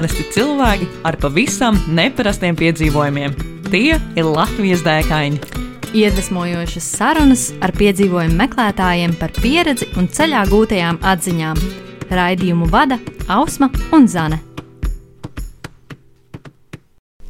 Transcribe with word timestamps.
Parasti 0.00 0.22
cilvēki 0.32 0.86
ar 1.04 1.18
pavisam 1.20 1.76
neparastiem 1.92 2.56
piedzīvojumiem. 2.56 3.34
Tie 3.66 3.98
ir 4.00 4.24
Latvijas 4.24 4.80
dēkaini. 4.80 5.36
Iedvesmojošas 5.92 6.86
sarunas 6.96 7.42
ar 7.60 7.74
piedzīvojumu 7.76 8.32
meklētājiem 8.38 9.12
par 9.20 9.34
pieredzi 9.36 9.90
un 10.00 10.06
ceļā 10.08 10.46
gūtajām 10.48 11.02
atziņām. 11.04 11.60
Raidījumu 12.16 12.70
vada 12.72 12.96
Ausma 13.28 13.68
un 13.92 14.08
Zane. 14.08 14.38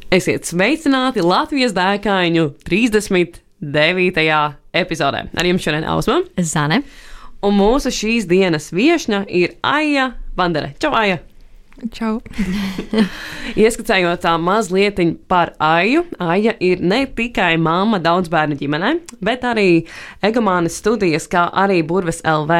Esiet 0.07 0.47
sveicināti 0.47 1.25
Latvijas 1.27 1.75
dēkaņu 1.75 2.45
39. 2.69 4.23
epizodē. 4.71 5.25
Ar 5.27 5.51
jums 5.51 5.67
šodien 5.67 5.89
Ausma. 5.91 6.21
Zane. 6.39 6.85
Un 7.43 7.59
mūsu 7.59 7.91
šīs 7.91 8.31
dienas 8.31 8.71
viesne 8.71 9.25
ir 9.27 9.57
Aija 9.59 10.13
Vandere. 10.39 10.71
Čau, 10.79 10.95
Aija! 10.95 11.19
Čau! 11.89 12.19
Ieskicējot 13.61 14.21
tā 14.21 14.35
mazliet 14.37 14.99
par 15.31 15.55
Aiju, 15.57 16.03
Aija 16.21 16.53
ir 16.61 16.83
ne 16.85 17.03
tikai 17.09 17.55
mamma 17.57 17.97
daudz 18.01 18.29
bērnu 18.29 18.59
ģimenē, 18.59 18.91
bet 19.23 19.45
arī 19.47 19.85
Egamānas 20.21 20.77
studijas, 20.77 21.25
kā 21.31 21.47
arī 21.49 21.81
Burves 21.87 22.21
LV 22.21 22.59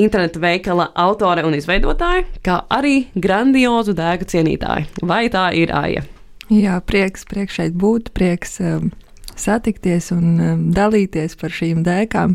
interneta 0.00 0.42
veikala 0.42 0.90
autore 0.98 1.44
un 1.46 1.54
izveidotāja, 1.54 2.26
kā 2.46 2.60
arī 2.72 3.04
grandiozu 3.14 3.94
dēku 3.98 4.26
cienītāja. 4.30 4.88
Vai 5.06 5.26
tā 5.30 5.50
ir 5.54 5.74
Aija? 5.74 6.04
Jā, 6.50 6.80
prieks, 6.82 7.22
prieks 7.30 7.60
šeit 7.60 7.76
būt, 7.78 8.10
prieks 8.16 8.58
um, 8.64 8.90
satikties 9.38 10.10
un 10.14 10.30
um, 10.38 10.70
dalīties 10.74 11.38
par 11.38 11.54
šīm 11.54 11.84
dēkām. 11.86 12.34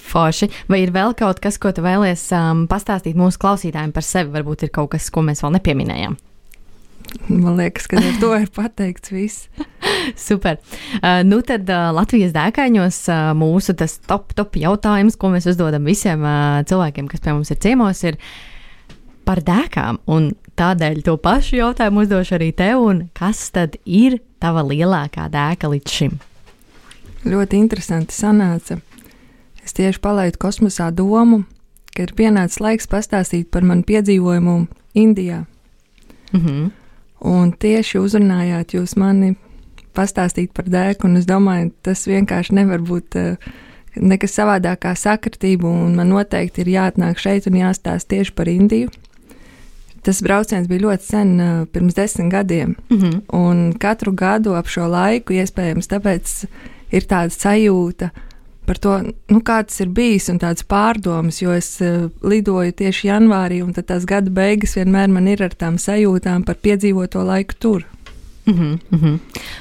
Forši. 0.00 0.48
Vai 0.70 0.82
ir 0.84 0.94
vēl 0.94 1.14
kaut 1.18 1.42
kas, 1.42 1.58
ko 1.60 1.72
tu 1.76 1.84
vēlies 1.84 2.24
um, 2.36 2.64
pastāstīt 2.70 3.18
mūsu 3.18 3.40
klausītājiem 3.42 3.92
par 3.94 4.06
sevi? 4.06 4.32
Varbūt 4.34 4.66
ir 4.66 4.74
kaut 4.74 4.92
kas, 4.94 5.10
ko 5.12 5.24
mēs 5.26 5.44
vēl 5.44 5.54
nepieminējām. 5.58 6.16
Man 7.26 7.56
liekas, 7.58 7.88
ka 7.90 7.98
ar 7.98 8.18
to 8.22 8.30
ir 8.38 8.50
pateikts 8.54 9.10
viss. 9.10 9.48
Super. 10.28 10.60
Uh, 11.00 11.22
nu 11.26 11.40
tad 11.46 11.68
uh, 11.70 11.90
Latvijas 11.94 12.34
dēkaņos 12.36 13.00
uh, 13.10 13.30
mūsu 13.38 13.74
tas 13.78 13.98
top, 14.06 14.34
top 14.38 14.58
jautājums, 14.60 15.18
ko 15.18 15.32
mēs 15.32 15.48
uzdodam 15.50 15.88
visiem 15.88 16.22
uh, 16.22 16.60
cilvēkiem, 16.70 17.10
kas 17.10 17.24
pie 17.24 17.34
mums 17.34 17.50
ir 17.50 17.60
ciemos, 17.62 18.02
ir 18.06 18.18
par 19.26 19.42
dēkām. 19.46 20.02
Un 20.10 20.32
tādēļ 20.60 21.02
to 21.06 21.16
pašu 21.22 21.58
jautājumu 21.58 22.04
uzdošu 22.04 22.38
arī 22.38 22.52
tev. 22.56 22.86
Kas 23.16 23.48
tad 23.54 23.78
ir 23.84 24.20
tava 24.42 24.64
lielākā 24.66 25.26
dēka 25.32 25.72
līdz 25.72 25.98
šim? 25.98 26.20
Ļoti 27.26 27.58
interesanti 27.60 28.16
sanāca 28.16 28.78
es 29.64 29.72
tieši 29.76 30.00
palaidu 30.00 30.38
kosmosā 30.40 30.90
domu, 30.94 31.44
ka 31.94 32.06
ir 32.06 32.14
pienācis 32.16 32.60
laiks 32.62 32.88
pastāstīt 32.90 33.50
par 33.50 33.66
manu 33.66 33.82
piedzīvojumu 33.86 34.66
Indijā. 34.94 35.44
Mm 36.32 36.40
-hmm. 36.40 36.70
Un 37.20 37.52
tieši 37.52 37.98
uzrunājāt 37.98 38.74
jūs 38.74 38.96
mani 38.96 39.36
pastāstīt 39.94 40.52
par 40.54 40.64
dēku, 40.64 41.04
un 41.04 41.16
es 41.16 41.26
domāju, 41.26 41.70
tas 41.82 42.06
vienkārši 42.06 42.54
nevar 42.54 42.80
būt 42.80 43.16
uh, 43.16 43.36
nekas 43.96 44.38
savādāk 44.38 44.78
kā 44.84 44.94
sakritība, 44.94 45.66
un 45.66 45.96
man 45.96 46.08
noteikti 46.08 46.60
ir 46.60 46.66
jāatnāk 46.66 47.18
šeit 47.18 47.46
un 47.46 47.58
jāstāsta 47.60 48.08
tieši 48.08 48.32
par 48.32 48.48
Indiju. 48.48 48.88
Tas 50.02 50.22
brauciens 50.22 50.68
bija 50.68 50.80
ļoti 50.86 51.04
sen, 51.04 51.40
uh, 51.40 51.66
pirms 51.72 51.94
desmit 51.94 52.32
gadiem, 52.32 52.76
mm 52.90 52.98
-hmm. 52.98 53.20
un 53.36 53.72
katru 53.72 54.12
gadu 54.12 54.54
ap 54.54 54.66
šo 54.66 54.86
laiku 54.88 55.32
iespējams 55.32 55.88
tāpēc 55.88 56.46
ir 56.92 57.02
tāda 57.02 57.30
sajūta, 57.30 58.10
ka 58.10 58.29
par 58.70 58.78
to, 58.78 58.90
nu, 59.34 59.40
kā 59.42 59.56
tas 59.66 59.80
ir 59.82 59.88
bijis 59.90 60.28
un 60.30 60.36
tādas 60.38 60.62
pārdomas, 60.62 61.40
jo 61.42 61.50
es 61.50 61.72
uh, 61.82 62.04
lidoju 62.22 62.70
tieši 62.78 63.08
janvārī, 63.08 63.64
un 63.66 63.74
tās 63.74 64.06
gada 64.06 64.30
beigas 64.30 64.76
vienmēr 64.78 65.10
man 65.10 65.26
ir 65.26 65.42
ar 65.42 65.56
tām 65.58 65.74
sajūtām 65.82 66.44
par 66.46 66.60
piedzīvoto 66.62 67.24
laiku 67.26 67.56
tur. 67.58 67.86
Mm 68.46 68.54
-hmm, 68.54 68.78
mm 68.90 68.98
-hmm. 69.00 69.18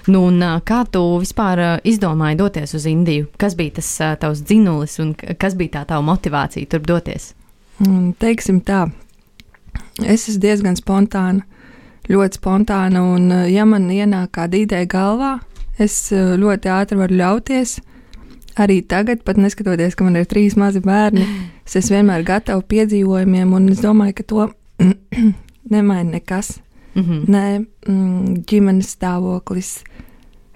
Nu, 0.08 0.22
un, 0.26 0.40
kā 0.66 0.86
tu 0.92 1.02
vispār 1.26 1.80
izdomāji 1.84 2.38
doties 2.38 2.74
uz 2.74 2.86
Indiju? 2.86 3.26
Kas 3.38 3.56
bija 3.56 3.72
tas 3.72 4.00
uh, 4.00 4.16
tavs 4.20 4.44
dzinulis 4.44 5.00
un 5.00 5.16
kas 5.38 5.56
bija 5.56 5.70
tā 5.70 5.86
tava 5.86 6.02
motivācija 6.02 6.66
tur 6.70 6.80
doties? 6.80 7.34
Un, 7.88 8.14
teiksim 8.20 8.62
tā, 8.62 8.90
es 10.06 10.30
esmu 10.30 10.42
diezgan 10.42 10.76
spontāna, 10.76 11.42
ļoti 12.10 12.38
spontāna, 12.38 13.02
un 13.02 13.32
ja 13.50 13.66
man 13.66 13.90
ienāk 13.90 14.28
kāda 14.32 14.58
ideja 14.58 14.86
galvā, 14.86 15.40
es 15.80 16.12
ļoti 16.14 16.70
ātri 16.70 16.98
varu 16.98 17.16
ļauties 17.16 17.80
arī 18.60 18.80
tagad, 18.88 19.24
pat 19.26 19.38
neskatoties, 19.38 19.96
ka 19.96 20.04
man 20.04 20.20
ir 20.20 20.28
trīs 20.30 20.58
mazi 20.60 20.82
bērni, 20.84 21.26
es 21.66 21.78
esmu 21.80 22.00
vienmēr 22.00 22.26
gatava 22.28 22.62
piedzīvojumiem, 22.62 23.54
un 23.54 23.70
es 23.74 23.84
domāju, 23.84 24.18
ka 24.20 24.24
to 24.30 24.50
nemaina 25.74 26.12
nekas. 26.12 26.60
Mm 26.96 27.04
-hmm. 27.04 27.30
Ne 27.30 27.66
mm, 27.88 28.44
ģimenes 28.50 28.96
stāvoklis. 28.98 29.84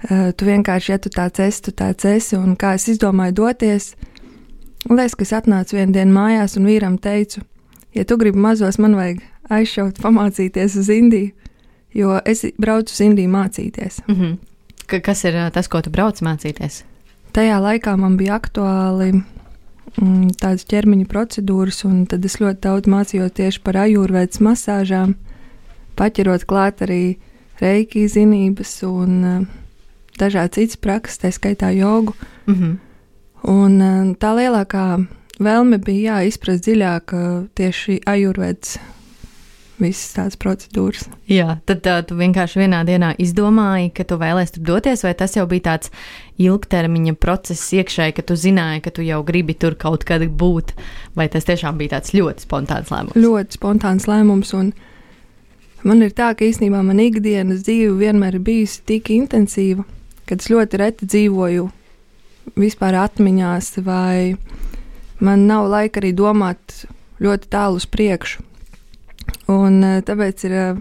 Uh, 0.03 0.31
tu 0.38 0.46
vienkārši, 0.46 0.92
ja 0.92 0.97
tu 0.97 1.09
tāds 1.09 1.40
esi, 1.40 1.62
tu 1.62 1.72
tāds 1.72 2.06
esi, 2.06 2.36
un 2.36 2.56
kā 2.56 2.74
es 2.74 2.88
izdomāju 2.88 3.31
doties, 3.31 3.96
liekas, 4.90 5.16
ka 5.16 5.22
es 5.22 5.34
atnācu 5.34 5.75
vienā 5.75 5.92
dienā 5.92 6.12
mājās 6.12 6.58
un 6.58 6.66
vīram 6.66 6.97
teicu, 7.00 7.42
ja 7.94 8.03
tu 8.06 8.18
gribi 8.18 8.40
mazos, 8.40 8.78
man 8.78 8.96
vajag 8.96 9.18
aizšaut, 9.50 10.00
pamācīties 10.00 10.75
uz 10.80 10.90
Indiju, 10.90 11.31
jo 11.94 12.19
es 12.25 12.46
braucu 12.58 12.92
uz 12.92 13.02
Indiju 13.02 13.30
mācīties. 13.30 14.02
Mm 14.08 14.16
-hmm. 14.16 14.38
Ka, 14.86 15.00
kas 15.00 15.24
ir 15.24 15.52
tas, 15.52 15.68
ko 15.68 15.81
tu 15.81 15.90
brauc 15.90 16.22
mācīties? 16.22 16.84
Tajā 17.33 17.57
laikā 17.61 17.95
man 17.99 18.17
bija 18.19 18.38
aktuāli 18.39 19.11
mm, 19.13 20.33
tādas 20.39 20.66
ķermeņa 20.69 21.07
procedūras, 21.11 21.83
un 21.89 22.05
tad 22.09 22.25
es 22.25 22.39
ļoti 22.41 22.63
daudz 22.66 22.91
mācījos 22.91 23.35
tieši 23.39 23.61
par 23.66 23.81
ajurvēdas 23.83 24.41
masāžām, 24.44 25.16
paķerot 25.99 26.45
klāt 26.49 26.85
arī 26.85 27.17
reiki 27.61 28.07
zinības 28.09 28.77
un 28.88 29.19
uh, 29.23 29.44
dažādas 30.19 30.57
citas 30.57 30.79
prakses, 30.81 31.21
tā 31.21 31.33
skaitā 31.33 31.73
jogu. 31.75 32.16
Mm 32.45 32.55
-hmm. 32.55 32.77
Un 33.44 33.81
uh, 33.81 34.15
tā 34.15 34.33
lielākā 34.38 35.05
vēlme 35.39 35.77
bija 35.77 36.19
jā, 36.19 36.27
izprast 36.27 36.67
dziļāk 36.67 37.13
uh, 37.13 37.45
tieši 37.55 38.00
ajurvēdas 38.05 38.77
visas 39.81 40.13
tādas 40.16 40.38
procedūras. 40.39 41.07
Jā, 41.29 41.57
tad 41.67 41.88
uh, 41.89 42.01
tu 42.06 42.17
vienkārši 42.19 42.61
vienā 42.61 42.84
dienā 42.88 43.13
izdomāji, 43.22 43.91
ka 43.95 44.06
tu 44.07 44.17
vēlēsies 44.22 44.56
tur 44.57 44.66
doties, 44.67 45.03
vai 45.06 45.13
tas 45.17 45.35
jau 45.38 45.45
bija 45.50 45.67
tāds 45.72 45.91
ilgtermiņa 46.41 47.16
process 47.22 47.73
iekšēji, 47.78 48.16
ka 48.17 48.25
tu 48.29 48.38
zināji, 48.39 48.83
ka 48.85 48.94
tu 48.94 49.06
jau 49.06 49.22
gribi 49.25 49.56
tur 49.57 49.78
kaut 49.79 50.06
kad 50.07 50.23
būt, 50.23 50.73
vai 51.17 51.28
tas 51.33 51.47
tiešām 51.50 51.79
bija 51.81 51.97
tāds 51.97 52.13
ļoti 52.16 52.45
spontāns 52.45 52.94
lēmums? 52.94 53.19
Ļoti 53.19 53.59
spontāns 53.59 54.09
lēmums. 54.09 54.53
Man 55.83 56.06
ir 56.06 56.13
tā, 56.16 56.31
ka 56.38 56.47
īstenībā 56.47 56.79
man 56.85 57.01
ikdienas 57.03 57.66
dzīve 57.66 57.97
vienmēr 58.00 58.38
ir 58.38 58.45
bijusi 58.45 58.83
tik 58.88 59.12
intensīva, 59.12 59.83
ka 60.29 60.38
es 60.38 60.47
ļoti 60.53 60.79
reti 60.79 61.09
dzīvoju 61.09 61.67
vispār 62.59 62.95
atmiņās, 63.01 63.73
vai 63.83 64.35
man 65.23 65.47
nav 65.50 65.67
laika 65.72 66.00
arī 66.00 66.13
domāt 66.16 66.83
ļoti 67.23 67.51
tālu 67.51 67.79
uz 67.81 67.88
priekšu. 67.89 68.53
Un 69.51 69.81
eh, 69.84 70.00
tāpēc 70.06 70.45
ir 70.47 70.56
eh, 70.57 70.78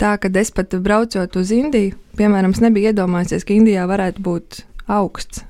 tā, 0.00 0.16
ka 0.20 0.30
es 0.40 0.52
pat 0.54 0.74
braucot 0.84 1.38
uz 1.40 1.52
Indiju, 1.54 1.96
piemēram, 2.18 2.54
nebiju 2.64 2.92
iedomājies, 2.92 3.46
ka 3.46 3.56
Indijā 3.56 3.86
varētu 3.90 4.22
būt 4.22 4.62
augsts. 4.86 5.44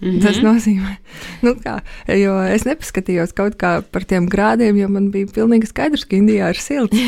Mm 0.00 0.10
-hmm. 0.10 0.22
Tas 0.22 0.36
nozīmē, 0.42 0.96
nu 1.46 1.54
kā, 1.54 1.78
jo 2.18 2.34
es 2.42 2.64
nepaskatījos 2.64 3.32
kaut 3.32 3.54
kā 3.56 3.82
par 3.82 4.04
tiem 4.04 4.26
grādiem, 4.28 4.76
jo 4.76 4.88
man 4.88 5.10
bija 5.10 5.26
pilnīgi 5.26 5.66
skaidrs, 5.66 6.04
ka 6.04 6.16
Indijā 6.16 6.48
ir 6.50 6.60
silts. 6.60 6.98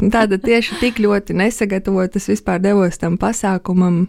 Tāda 0.00 0.38
tieši 0.38 0.78
tik 0.80 0.98
ļoti 0.98 1.34
nesagatavota, 1.34 2.16
es 2.16 2.28
vispār 2.28 2.60
devos 2.60 2.98
tam 2.98 3.18
pasākumam. 3.18 4.06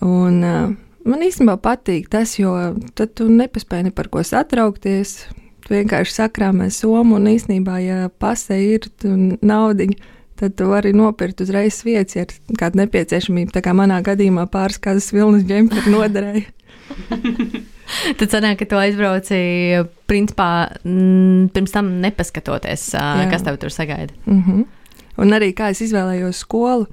Un, 0.00 0.44
uh, 0.44 0.74
man 1.04 1.20
īstenībā 1.24 1.56
patīk 1.56 2.08
tas, 2.08 2.38
jo 2.38 2.74
tad 2.94 3.14
tu 3.14 3.28
nepaspēji 3.28 3.82
ne 3.82 3.90
par 3.90 4.08
ko 4.08 4.22
satraukties 4.22 5.28
vienkārši 5.70 6.14
sakrāmē 6.14 6.70
somu, 6.74 7.16
un 7.18 7.28
īsnībā, 7.30 7.78
ja 7.84 8.08
pasē 8.20 8.58
ir 8.62 8.88
naudiņa, 9.02 9.96
tad 10.38 10.54
tu 10.58 10.68
vari 10.70 10.92
nopirkt 10.94 11.42
uzreiz 11.42 11.80
vietas, 11.86 12.16
ja 12.16 12.26
ir 12.26 12.58
kāda 12.58 12.84
nepieciešamība. 12.84 13.54
Tā 13.56 13.62
kā 13.64 13.74
manā 13.74 13.98
gadījumā 14.06 14.46
pāris 14.52 14.78
kādas 14.82 15.10
vilnas 15.14 15.46
džemperi 15.48 15.94
noderēja. 15.94 16.46
Tad 18.18 18.28
sanāk, 18.28 18.58
ka 18.60 18.68
tu 18.68 18.78
aizbrauci, 18.78 19.38
principā, 20.10 20.68
m, 20.84 21.48
pirms 21.54 21.72
tam 21.72 21.90
nepaskatoties, 22.02 22.90
Jā. 22.94 23.28
kas 23.32 23.44
tev 23.46 23.56
tur 23.60 23.72
sagaida. 23.72 24.14
Mm 24.26 24.42
-hmm. 24.42 24.64
Un 25.18 25.34
arī 25.34 25.52
kā 25.56 25.70
es 25.72 25.80
izvēlējos 25.80 26.44
skolu. 26.44 26.86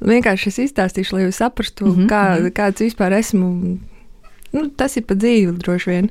Vienkārši 0.00 0.48
es 0.48 0.58
izstāstīšu, 0.58 1.12
lai 1.16 1.22
jūs 1.24 1.38
saprastu, 1.40 1.86
mm 1.86 1.92
-hmm. 1.92 2.08
kā, 2.08 2.22
mhm. 2.40 2.46
kāds 2.46 2.80
vispār 2.80 3.12
esmu. 3.12 3.78
Nu, 4.52 4.68
tas 4.76 4.96
ir 4.96 5.02
pa 5.02 5.14
dzīvi 5.14 5.58
droši 5.58 5.90
vien. 5.90 6.10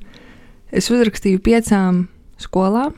Es 0.75 0.89
uzrakstīju 0.92 1.39
piecām 1.39 2.06
skolām 2.42 2.95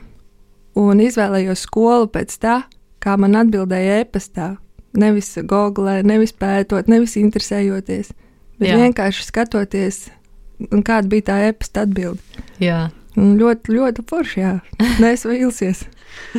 un 0.78 1.02
izvēlējos 1.02 1.62
skolu 1.68 2.08
pēc 2.10 2.34
tā, 2.42 2.56
kā 3.02 3.14
man 3.20 3.36
atbildēja 3.38 4.00
e-pastā. 4.02 4.56
Nevis 4.98 5.34
googlē, 5.46 6.00
nevis 6.02 6.32
pētot, 6.34 6.88
nevis 6.90 7.14
interesējoties, 7.20 8.10
bet 8.58 8.70
Jā. 8.72 8.78
vienkārši 8.80 9.26
skatoties, 9.28 9.98
kāda 10.58 11.06
bija 11.12 11.26
tā 11.28 11.36
e-pasta 11.50 11.84
atbilde. 11.86 12.42
Jā. 12.62 12.88
Un 13.18 13.36
ļoti, 13.38 13.76
ļoti 13.76 14.04
forši, 14.08 14.40
jā. 14.40 14.56
Neesmu 15.02 15.36
vīlusies. 15.36 15.84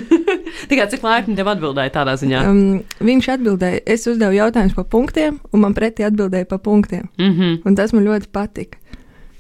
Tikai 0.70 0.88
cik 0.92 1.06
laipni 1.06 1.38
tev 1.38 1.48
atbildēja 1.54 1.94
tādā 2.02 2.18
ziņā? 2.20 2.44
Um, 2.50 2.82
viņš 3.06 3.32
atbildēja, 3.38 3.84
es 3.88 4.08
uzdevu 4.12 4.36
jautājumus 4.36 4.76
par 4.76 4.90
punktiem, 4.92 5.40
un 5.54 5.64
man 5.64 5.76
pretī 5.78 6.04
atbildēja 6.08 6.50
par 6.50 6.60
punktiem. 6.66 7.08
Mm 7.20 7.32
-hmm. 7.32 7.62
Un 7.66 7.80
tas 7.80 7.96
man 7.96 8.04
ļoti 8.08 8.32
patika. 8.32 8.82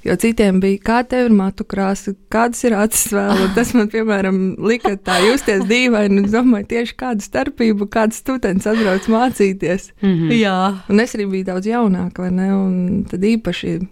Jo 0.05 0.15
citiem 0.15 0.61
bija, 0.63 0.77
kā 0.79 0.97
tev 1.07 1.25
ir 1.27 1.33
matu 1.35 1.65
krāsa, 1.67 2.13
kādas 2.31 2.63
ir 2.63 2.73
acis 2.73 3.09
vēl. 3.11 3.41
Tas 3.55 3.73
man, 3.75 3.89
piemēram, 3.91 4.37
lika 4.63 4.93
tā 4.95 5.17
justies 5.27 5.65
dīvaini. 5.67 6.23
Es 6.25 6.31
domāju, 6.31 6.67
tieši 6.71 6.95
kāda 6.95 7.21
starpība, 7.25 7.87
kāds 7.91 8.15
students 8.23 8.65
atbrauc 8.65 9.07
mācīties. 9.11 9.89
Mm 10.01 10.13
-hmm. 10.13 10.31
Jā, 10.39 10.77
Un 10.89 10.99
es 10.99 11.15
arī 11.15 11.25
biju 11.29 11.43
daudz 11.45 11.67
jaunāka, 11.67 12.19
vai 12.21 12.31
ne? 12.31 12.53
Un 12.55 13.03
tad 13.11 13.19
īpaši 13.21 13.87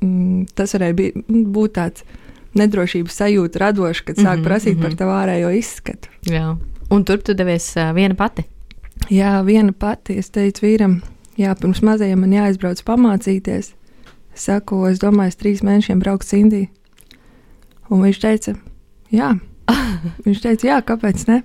mm, 0.00 0.46
tas 0.54 0.72
varēja 0.74 0.94
bi- 0.94 1.12
būt 1.28 1.72
tāds 1.72 2.02
nedrošības 2.54 3.20
sajūta 3.20 3.58
radošs, 3.58 4.00
kad 4.04 4.16
sāk 4.16 4.36
Mhm, 4.38 4.44
prasīt 4.46 4.80
par 4.80 4.88
mhm. 4.90 4.96
tavu 4.96 5.10
ārējo 5.10 5.58
izskatu. 5.58 6.08
jā. 6.26 6.56
Un 6.90 7.04
tur 7.04 7.18
tu 7.22 7.34
devies 7.34 7.76
uh, 7.76 7.92
viena 7.94 8.14
pati. 8.14 8.42
Jā, 9.10 9.44
viena 9.44 9.72
pati. 9.72 10.16
Es 10.18 10.30
teicu 10.30 10.66
vīram, 10.66 11.00
jā, 11.38 11.54
pirms 11.54 11.80
mazajiem 11.82 12.18
man 12.18 12.30
jāizbrauc 12.32 12.82
pamācīties. 12.84 13.72
Saku, 14.40 14.86
es 14.88 15.00
domāju, 15.02 15.34
es 15.34 15.40
trīs 15.40 15.62
mēnešiem 15.66 16.00
braukšu 16.00 16.38
Indiju. 16.40 16.68
Un 17.90 18.04
viņš 18.06 18.20
teica, 18.22 18.54
jā. 19.12 19.34
Viņš 20.24 20.44
teica, 20.44 20.68
jā, 20.70 20.78
kāpēc 20.86 21.26
ne? 21.28 21.42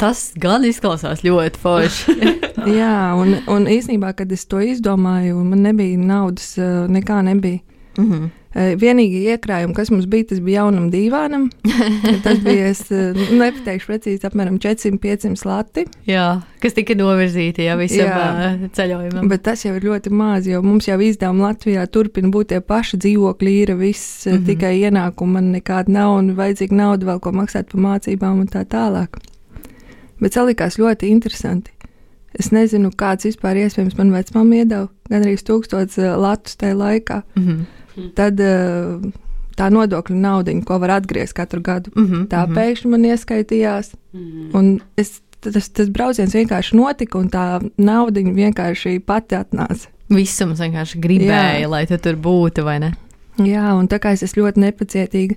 Tas 0.00 0.30
gan 0.38 0.64
izklausās 0.66 1.22
ļoti 1.26 1.60
forši. 1.62 2.16
Jā, 2.78 3.14
un, 3.18 3.34
un 3.50 3.64
īsnībā, 3.66 4.12
kad 4.14 4.30
es 4.30 4.44
to 4.46 4.60
izdomāju, 4.62 5.40
man 5.42 5.64
nebija 5.66 5.98
naudas, 5.98 6.52
eh, 6.58 6.84
nekā 6.86 7.22
nebija. 7.26 7.58
mm 7.98 8.04
-hmm. 8.10 8.28
Eh, 8.52 8.74
Vienīgi 8.76 9.22
iekrājumi, 9.32 9.72
kas 9.72 9.88
mums 9.88 10.04
bija, 10.12 10.26
tas 10.28 10.40
bija 10.44 10.60
jaunam 10.60 10.90
dīvānam. 10.92 11.46
Tas 12.24 12.40
bija, 12.44 12.68
es 12.68 12.82
eh, 12.92 13.16
nepateikšu 13.32 13.88
precīzi, 13.88 14.20
apmēram 14.28 14.58
400-500 14.60 15.46
lati. 15.48 15.86
Jā, 16.08 16.26
kas 16.60 16.76
tika 16.76 16.96
novirzīti 16.98 17.64
jau 17.64 17.78
visam 17.80 18.10
Jā. 18.10 18.52
ceļojumam. 18.76 19.30
Bet 19.32 19.44
tas 19.48 19.64
jau 19.64 19.72
ir 19.78 19.86
ļoti 19.88 20.12
maz, 20.12 20.46
jo 20.50 20.60
mums 20.64 20.90
jau 20.90 20.98
izdevumi 21.00 21.46
Latvijā 21.46 21.86
turpina 21.88 22.28
būt 22.34 22.52
tie 22.52 22.60
paši 22.60 23.00
dzīvokļi, 23.06 23.56
ir 23.64 23.74
viss 23.80 24.26
mm. 24.26 24.36
-hmm. 24.36 24.46
tikai 24.50 24.74
ienākumi, 24.84 25.38
man 25.38 25.52
nekāda 25.56 25.96
nav 25.96 26.18
un 26.20 26.32
vajadzīga 26.36 26.76
nauda 26.76 27.08
vēl, 27.08 27.22
ko 27.24 27.32
maksāt 27.40 27.72
par 27.72 27.86
mācībām 27.88 28.44
un 28.44 28.52
tā 28.52 28.66
tālāk. 28.68 29.16
Bet 30.20 30.36
salikās 30.36 30.76
ļoti 30.78 31.08
interesanti. 31.08 31.72
Es 32.38 32.52
nezinu, 32.52 32.92
kāds 32.96 33.26
vispār 33.28 33.58
iespējams 33.64 33.96
man 33.98 34.12
vecmāmiņa 34.12 34.64
iedeva, 34.64 34.88
gan 35.10 35.24
arī 35.24 35.36
tūkstots 35.36 35.98
eh, 36.00 36.12
latus 36.16 36.56
tajā 36.60 36.76
laikā. 36.76 37.22
Mm 37.36 37.46
-hmm. 37.46 37.64
Tad 38.16 38.40
eh, 38.40 39.10
tā 39.56 39.68
nodokļu 39.72 40.16
naudiņa, 40.16 40.64
ko 40.68 40.78
var 40.82 40.96
atgriezt 40.98 41.36
katru 41.36 41.60
gadu, 41.60 41.90
Mm 41.94 42.06
-hmm. 42.06 42.26
tā 42.28 42.46
pēkšņi 42.48 42.90
man 42.90 43.04
ieskaitījās. 43.04 43.94
Un 44.54 44.80
es, 44.96 45.20
tas, 45.40 45.68
tas 45.68 45.88
brauciens 45.88 46.34
vienkārši 46.34 46.76
notika, 46.76 47.18
un 47.18 47.28
tā 47.28 47.60
naudiņa 47.76 48.32
vienkārši 48.32 49.00
pati 49.00 49.34
atnāca. 49.34 49.88
Visums 50.08 50.60
vienkārši 50.60 51.00
gribēja, 51.00 51.60
Jā. 51.60 51.68
lai 51.68 51.86
tu 51.86 51.98
tur 51.98 52.16
būtu, 52.16 52.64
vai 52.64 52.78
ne? 52.78 52.92
Jā, 53.40 53.74
un 53.74 53.88
tā 53.88 53.98
kā 53.98 54.12
es 54.12 54.22
esmu 54.22 54.42
ļoti 54.42 54.60
nepacietīga, 54.60 55.34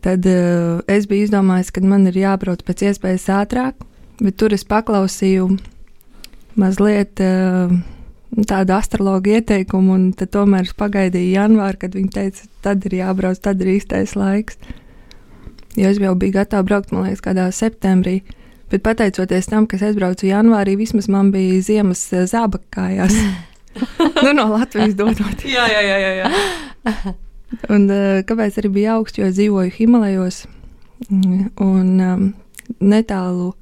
tad 0.00 0.26
uh, 0.26 0.80
es 0.88 1.06
biju 1.06 1.26
izdomājis, 1.26 1.70
ka 1.72 1.80
man 1.80 2.06
ir 2.06 2.16
jābrauc 2.16 2.62
pēc 2.64 2.86
iespējas 2.88 3.28
ātrāk, 3.28 3.74
bet 4.20 4.36
tur 4.36 4.52
es 4.52 4.64
paklausīju 4.64 5.58
mazliet 6.56 7.20
uh, 7.20 7.74
tādu 8.44 8.74
astrologu 8.76 9.32
ieteikumu, 9.38 9.94
un 9.96 10.08
tomēr 10.12 10.68
es 10.68 10.74
pagaidīju 10.76 11.36
janvāru, 11.38 11.80
kad 11.80 11.94
viņi 11.96 12.10
teica, 12.12 12.48
tad 12.66 12.84
ir 12.88 12.98
jābrauc, 12.98 13.40
tad 13.40 13.62
ir 13.64 13.76
īstais 13.78 14.16
laiks. 14.18 14.58
Jo 15.76 15.92
es 15.92 16.00
jau 16.00 16.14
biju 16.16 16.34
gatava 16.36 16.64
braukt, 16.66 16.92
man 16.92 17.06
liekas, 17.06 17.24
kādā 17.24 17.46
septembrī. 17.52 18.20
Bet 18.72 18.82
pateicoties 18.82 19.48
tam, 19.48 19.68
ka 19.68 19.78
es 19.78 19.84
aizbraucu 19.86 20.26
janvārī, 20.28 20.74
vismaz 20.76 21.08
man 21.12 21.30
bija 21.32 21.60
ziemas 21.62 22.02
eh, 22.12 22.26
zābakājās. 22.28 23.14
nu, 24.24 24.32
no 24.34 24.48
Latvijas 24.52 24.96
dodot. 24.98 25.44
Jā, 25.46 25.68
jā, 25.70 25.84
jā. 25.84 25.98
jā, 26.02 26.12
jā. 26.24 27.14
Un, 27.72 27.86
uh, 27.86 28.24
kāpēc 28.26 28.56
arī 28.58 28.72
bija 28.80 28.96
augsts, 28.96 29.20
jo 29.20 29.28
dzīvoju 29.30 29.70
Himalajos 29.76 30.42
un 31.12 32.00
um, 32.00 32.24
netālu 32.80 33.52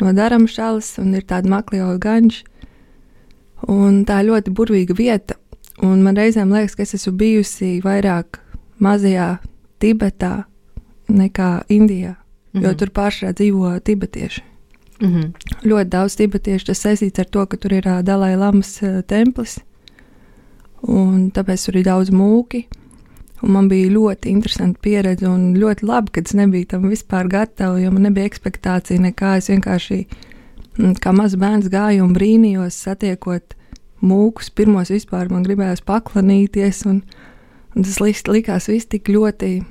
no 0.00 0.12
Daramšalas, 0.16 0.94
un 1.02 1.12
ir 1.18 1.26
tāda 1.28 1.50
maklīva 1.52 1.98
ganša. 2.00 2.46
Un 3.68 4.04
tā 4.04 4.20
ir 4.22 4.30
ļoti 4.30 4.50
burvīga 4.50 4.96
vieta. 4.98 5.34
Un 5.82 6.02
man 6.02 6.16
reizēm 6.16 6.50
liekas, 6.52 6.74
ka 6.76 6.82
es 6.82 6.94
esmu 6.94 7.12
bijusi 7.18 7.80
vairāk 7.82 8.38
mazajā 8.82 9.38
Tibetā 9.82 10.44
nekā 11.08 11.64
Indijā, 11.68 12.16
jo 12.54 12.68
Mhm. 12.68 12.76
tur 12.78 12.90
pārsvarā 12.90 13.32
dzīvo 13.34 13.80
tibetieši. 13.84 14.42
Mm 15.00 15.08
-hmm. 15.08 15.32
Ļoti 15.64 15.88
daudz 15.88 16.16
tibetiešu 16.16 16.66
tas 16.66 16.84
saistīts 16.84 17.18
ar 17.18 17.24
to, 17.24 17.46
ka 17.46 17.56
tur 17.56 17.72
ir 17.72 17.82
ā, 17.82 18.02
Dalai 18.02 18.36
Lamas 18.36 18.80
ā, 18.82 19.02
templis, 19.02 19.58
un 20.82 21.30
tāpēc 21.30 21.64
tur 21.66 21.76
ir 21.76 21.84
daudz 21.84 22.10
mūki. 22.10 22.64
Un 23.42 23.50
man 23.50 23.68
bija 23.68 23.90
ļoti 23.90 24.26
interesanti 24.30 24.78
pieredze, 24.82 25.26
un 25.26 25.54
ļoti 25.54 25.82
labi, 25.82 26.10
ka 26.12 26.20
es 26.20 26.32
nebiju 26.32 26.66
tam 26.66 26.82
vispār 26.82 27.28
gatava, 27.28 27.80
jo 27.80 27.90
man 27.90 28.02
nebija 28.02 28.26
expectācija 28.28 29.00
nekā. 29.00 29.36
Es 29.36 29.48
vienkārši 29.48 30.06
mm, 30.06 30.31
kā 30.76 31.12
mazs 31.12 31.36
bērns 31.36 31.68
gāju 31.72 32.04
un 32.06 32.14
brīnījos, 32.16 32.78
satiekot 32.86 33.54
mūkus. 34.02 34.50
Pirmos 34.54 34.90
vispār 34.90 35.30
man 35.30 35.44
gribējās 35.44 35.82
paklanīties, 35.86 36.84
un, 36.86 37.02
un 37.76 37.82
tas 37.86 37.98
lik- 38.00 38.28
likās 38.32 38.68
viss 38.68 38.86
tik 38.86 39.08
ļoti 39.12 39.64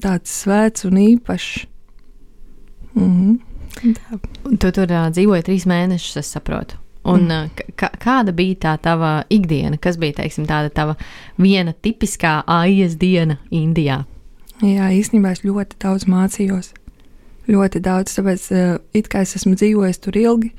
tāds 0.00 0.30
svēts 0.44 0.84
un 0.86 0.98
īpašs. 1.00 1.66
Mhm. 2.94 3.38
Tā. 3.94 4.18
Un 4.50 4.56
Tu 4.58 4.70
tur 4.74 4.90
uh, 4.90 5.08
dzīvoji 5.14 5.44
trīs 5.46 5.66
mēnešus, 5.70 6.16
es 6.20 6.32
saprotu. 6.36 6.76
Un, 7.04 7.28
Mm. 7.30 7.48
kāda 8.02 8.32
bija 8.36 8.54
tā 8.60 8.72
tava 8.82 9.24
ikdiena? 9.32 9.78
Kas 9.80 9.96
bija 9.96 10.12
teiksim, 10.18 10.44
tāda 10.46 10.68
tava 10.70 10.96
viena 11.38 11.72
tipiskā 11.72 12.42
aijas 12.46 12.98
diena 13.00 13.38
Indijā? 13.50 14.04
Jā, 14.60 14.90
īstenībā 14.92 15.30
es 15.32 15.40
ļoti 15.40 15.78
daudz 15.80 16.04
mācījos. 16.04 16.74
Ļoti 17.50 17.80
daudz, 17.82 18.14
tāpēc 18.14 18.44
uh, 18.54 18.76
it 18.94 19.08
kā 19.10 19.24
es 19.26 19.34
esmu 19.38 19.56
dzīvojis 19.58 19.98
tur 20.04 20.18
ilgi, 20.20 20.52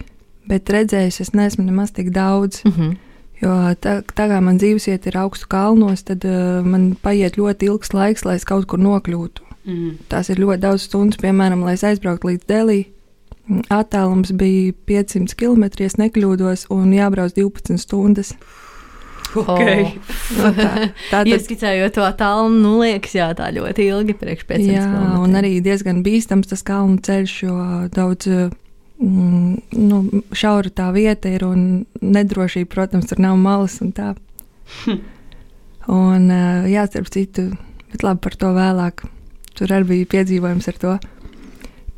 bet 0.49 0.69
redzējis, 0.73 1.21
es 1.23 1.31
neesmu 1.37 1.63
nemaz 1.67 1.93
tik 1.95 2.11
daudz. 2.15 2.63
Mm 2.65 2.71
-hmm. 2.77 2.97
Jo 3.41 3.51
tā, 3.81 4.01
tā 4.05 4.27
kā 4.29 4.37
man 4.41 4.57
dzīvesvieta 4.61 5.09
ir 5.09 5.17
augstu 5.17 5.47
kalnos, 5.49 6.03
tad 6.03 6.25
uh, 6.25 6.65
man 6.65 6.95
paiet 7.01 7.37
ļoti 7.37 7.65
ilgs 7.65 7.93
laiks, 7.93 8.25
lai 8.25 8.35
es 8.35 8.45
kaut 8.45 8.67
kur 8.67 8.79
nokļūtu. 8.79 9.41
Mm. 9.65 9.97
Tās 10.09 10.29
ir 10.29 10.41
ļoti 10.41 10.61
daudz 10.61 10.85
stundu, 10.87 11.17
piemēram, 11.21 11.63
lai 11.65 11.73
es 11.73 11.83
aizbrauktu 11.83 12.27
līdz 12.27 12.45
Delī. 12.49 12.85
Attālums 13.69 14.31
bija 14.37 14.73
500 14.85 15.35
km, 15.35 15.63
ja 15.79 15.89
nekļūdos, 15.97 16.67
un 16.69 16.93
jābrauc 16.93 17.33
12 17.33 17.81
stundas. 17.81 18.35
Okay. 19.31 19.91
Nu, 20.37 20.49
tā, 20.55 20.69
tā 21.11 21.21
tad 21.23 21.27
Ieskicējot 21.27 21.95
to 21.97 22.05
tālu, 22.19 22.49
nu 22.55 22.77
liekas, 22.79 23.13
jā, 23.17 23.29
tā 23.35 23.49
ļoti 23.51 23.87
ilgi 23.91 24.15
priekš 24.17 24.45
pēc 24.47 24.63
Jā, 24.63 24.85
un 25.19 25.35
arī 25.35 25.57
diezgan 25.63 26.01
bīstams 26.05 26.51
tas 26.51 26.63
kalnu 26.67 27.01
ceļš, 27.03 27.33
jo 27.43 27.55
daudz 27.91 28.29
mm, 28.31 29.55
nu, 29.75 30.01
šaura 30.35 30.71
tā 30.71 30.89
vieta 30.95 31.31
ir 31.31 31.45
un 31.47 31.65
nedrošība, 31.99 32.69
protams, 32.71 33.09
tur 33.11 33.19
nav 33.23 33.35
malas 33.41 33.79
un 33.83 33.91
tā. 33.95 34.13
Un 35.91 36.29
uh, 36.29 36.67
jā, 36.69 36.85
starp 36.87 37.09
citu, 37.11 37.49
bet 37.91 38.05
labi 38.05 38.21
par 38.23 38.37
to 38.39 38.51
vēlāk. 38.55 39.05
Tur 39.57 39.73
arī 39.75 39.89
bija 39.89 40.09
piedzīvojums 40.15 40.69
ar 40.71 40.77
to. 40.81 40.97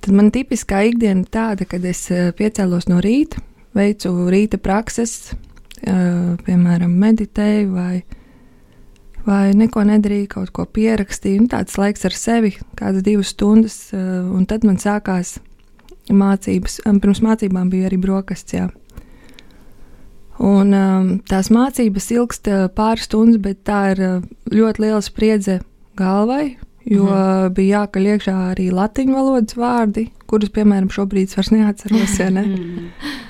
Tad 0.04 0.16
man 0.16 0.32
tipiskā 0.34 0.86
ikdiena 0.90 1.28
tāda, 1.30 1.68
kad 1.70 1.86
es 1.86 2.06
uh, 2.12 2.32
piecēlos 2.36 2.90
no 2.90 3.02
rīta, 3.04 3.44
veicu 3.78 4.14
rīta 4.32 4.60
prakses, 4.62 5.34
piemēram, 5.84 7.00
meditēju 7.06 7.72
vai 7.74 8.04
vai 9.24 9.54
neko 9.56 9.86
nedarīju, 9.88 10.28
kaut 10.34 10.52
ko 10.56 10.66
pierakstīju. 10.68 11.46
Nu, 11.46 11.50
tāds 11.52 11.78
laiks 11.80 12.06
ar 12.08 12.16
sevi, 12.18 12.54
kādas 12.80 13.06
divas 13.06 13.32
stundas, 13.34 13.78
un 13.96 14.46
tad 14.50 14.66
man 14.68 14.80
sākās 14.82 15.38
mācības. 16.12 16.82
Pirms 17.04 17.24
mācībām 17.24 17.72
bija 17.72 17.88
arī 17.90 18.00
brokastis. 18.04 18.58
Jā. 18.58 18.68
Un, 20.44 20.76
tās 21.30 21.52
mācības 21.54 22.10
ilgst 22.18 22.50
pāris 22.76 23.08
stundas, 23.08 23.40
bet 23.44 23.64
tā 23.68 23.82
ir 23.94 24.04
ļoti 24.52 24.84
liela 24.84 25.02
spriedze 25.06 25.62
galvai. 26.00 26.58
Jo 26.86 27.06
-hmm. 27.06 27.54
bija 27.56 27.80
jākaļ 27.80 28.08
iekšā 28.14 28.34
arī 28.52 28.66
latviešu 28.72 29.14
valodas 29.16 29.56
vārdi, 29.56 30.10
kurus, 30.28 30.50
piemēram, 30.52 30.90
šobrīd 30.92 31.32
vairs 31.36 31.52
neatceros. 31.52 32.20
Ja 32.20 32.30
ne? 32.30 32.44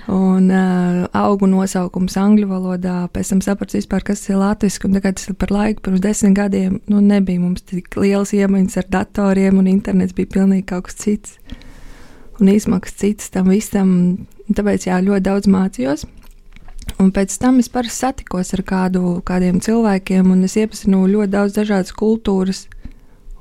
Mm. 0.07 0.13
un 0.13 0.49
uh, 0.51 1.05
augu 1.13 1.47
nosaukums 1.47 2.17
angļu 2.17 2.47
valodā. 2.47 3.07
Pēc 3.13 3.29
tam 3.29 3.41
sapratu, 3.41 3.77
vispār, 3.77 4.03
kas 4.03 4.29
ir 4.29 4.35
latviešu. 4.35 4.91
Tagad 4.93 5.15
tas 5.15 5.29
ir 5.29 5.35
par 5.35 5.51
laiku, 5.51 5.81
pirms 5.81 6.01
desmit 6.01 6.35
gadiem. 6.35 6.79
Nu, 6.87 6.99
nebija 7.01 7.39
mums 7.39 7.61
tik 7.61 7.95
liels 7.95 8.33
iemaņas 8.33 8.77
ar 8.77 8.89
datoriem, 8.89 9.57
un 9.57 9.67
internets 9.67 10.13
bija 10.13 10.27
pilnīgi 10.27 10.65
kaut 10.65 10.89
kas 10.89 10.95
cits. 10.95 11.37
Un 12.41 12.49
izmaksas 12.49 12.99
citas 12.99 13.29
tam 13.29 13.47
visam. 13.53 14.27
Tāpēc 14.51 14.89
jā, 14.89 14.99
ļoti 14.99 15.23
daudz 15.23 15.47
mācījos. 15.47 16.05
Un 16.99 17.11
pēc 17.15 17.37
tam 17.39 17.59
es 17.59 17.69
parasti 17.71 18.03
satikos 18.03 18.53
ar 18.53 18.63
kādu, 18.67 19.21
kādiem 19.25 19.61
cilvēkiem, 19.63 20.31
un 20.31 20.43
es 20.43 20.57
iepazinu 20.59 21.05
ļoti 21.07 21.31
daudz 21.31 21.55
dažādas 21.55 21.95
kultūras. 21.95 22.67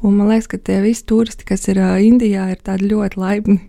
Un 0.03 0.17
man 0.19 0.33
liekas, 0.33 0.49
ka 0.51 0.59
tie 0.59 0.81
visi 0.83 1.05
turisti, 1.07 1.47
kas 1.47 1.69
ir 1.71 1.79
Indijā, 1.79 2.49
ir 2.51 2.63
tādi 2.65 2.91
ļoti 2.91 3.21
laipni. 3.23 3.61